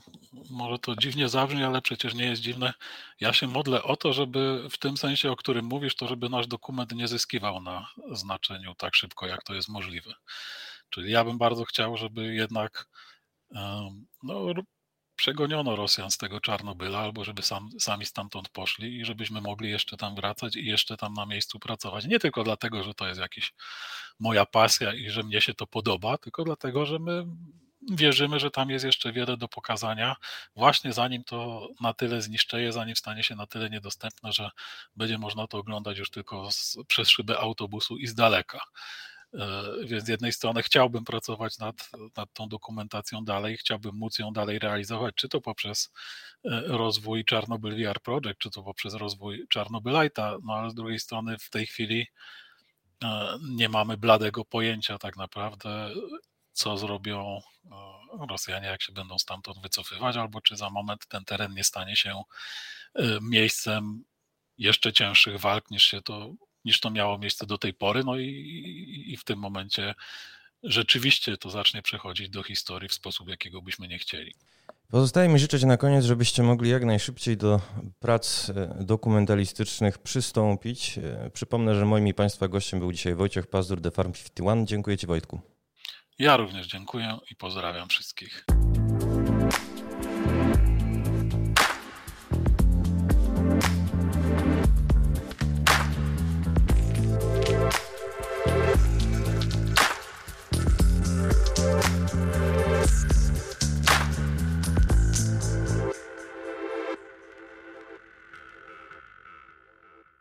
[0.49, 2.73] może to dziwnie zabrzmi, ale przecież nie jest dziwne,
[3.19, 6.47] ja się modlę o to, żeby w tym sensie, o którym mówisz, to żeby nasz
[6.47, 10.13] dokument nie zyskiwał na znaczeniu tak szybko, jak to jest możliwe.
[10.89, 12.87] Czyli ja bym bardzo chciał, żeby jednak
[14.23, 14.45] no,
[15.15, 19.97] przegoniono Rosjan z tego Czarnobyla, albo żeby sam, sami stamtąd poszli i żebyśmy mogli jeszcze
[19.97, 22.05] tam wracać i jeszcze tam na miejscu pracować.
[22.05, 23.53] Nie tylko dlatego, że to jest jakaś
[24.19, 27.25] moja pasja i że mnie się to podoba, tylko dlatego, że my
[27.91, 30.15] wierzymy, że tam jest jeszcze wiele do pokazania,
[30.55, 34.49] właśnie zanim to na tyle zniszczeje, zanim stanie się na tyle niedostępne, że
[34.95, 38.59] będzie można to oglądać już tylko z, przez szybę autobusu i z daleka.
[39.33, 44.33] E, więc z jednej strony chciałbym pracować nad, nad tą dokumentacją dalej, chciałbym móc ją
[44.33, 45.91] dalej realizować, czy to poprzez
[46.45, 51.37] e, rozwój Czarnobyl VR Project, czy to poprzez rozwój Czarnobylite'a, no ale z drugiej strony
[51.37, 52.07] w tej chwili
[53.03, 55.89] e, nie mamy bladego pojęcia tak naprawdę,
[56.53, 57.41] co zrobią
[58.29, 62.21] Rosjanie, jak się będą stamtąd wycofywać, albo czy za moment ten teren nie stanie się
[63.21, 64.03] miejscem
[64.57, 66.33] jeszcze cięższych walk niż się to
[66.65, 68.03] niż to miało miejsce do tej pory.
[68.03, 69.95] No i, i w tym momencie
[70.63, 74.33] rzeczywiście to zacznie przechodzić do historii w sposób, jakiego byśmy nie chcieli.
[74.89, 77.61] Pozostaje mi życzyć na koniec, żebyście mogli jak najszybciej do
[77.99, 80.97] prac e, dokumentalistycznych przystąpić.
[80.97, 84.67] E, przypomnę, że moim i Państwa gościem był dzisiaj Wojciech Pazdur, The Farm 51.
[84.67, 85.52] Dziękuję Ci Wojtku.
[86.19, 88.45] Ja również dziękuję i pozdrawiam wszystkich.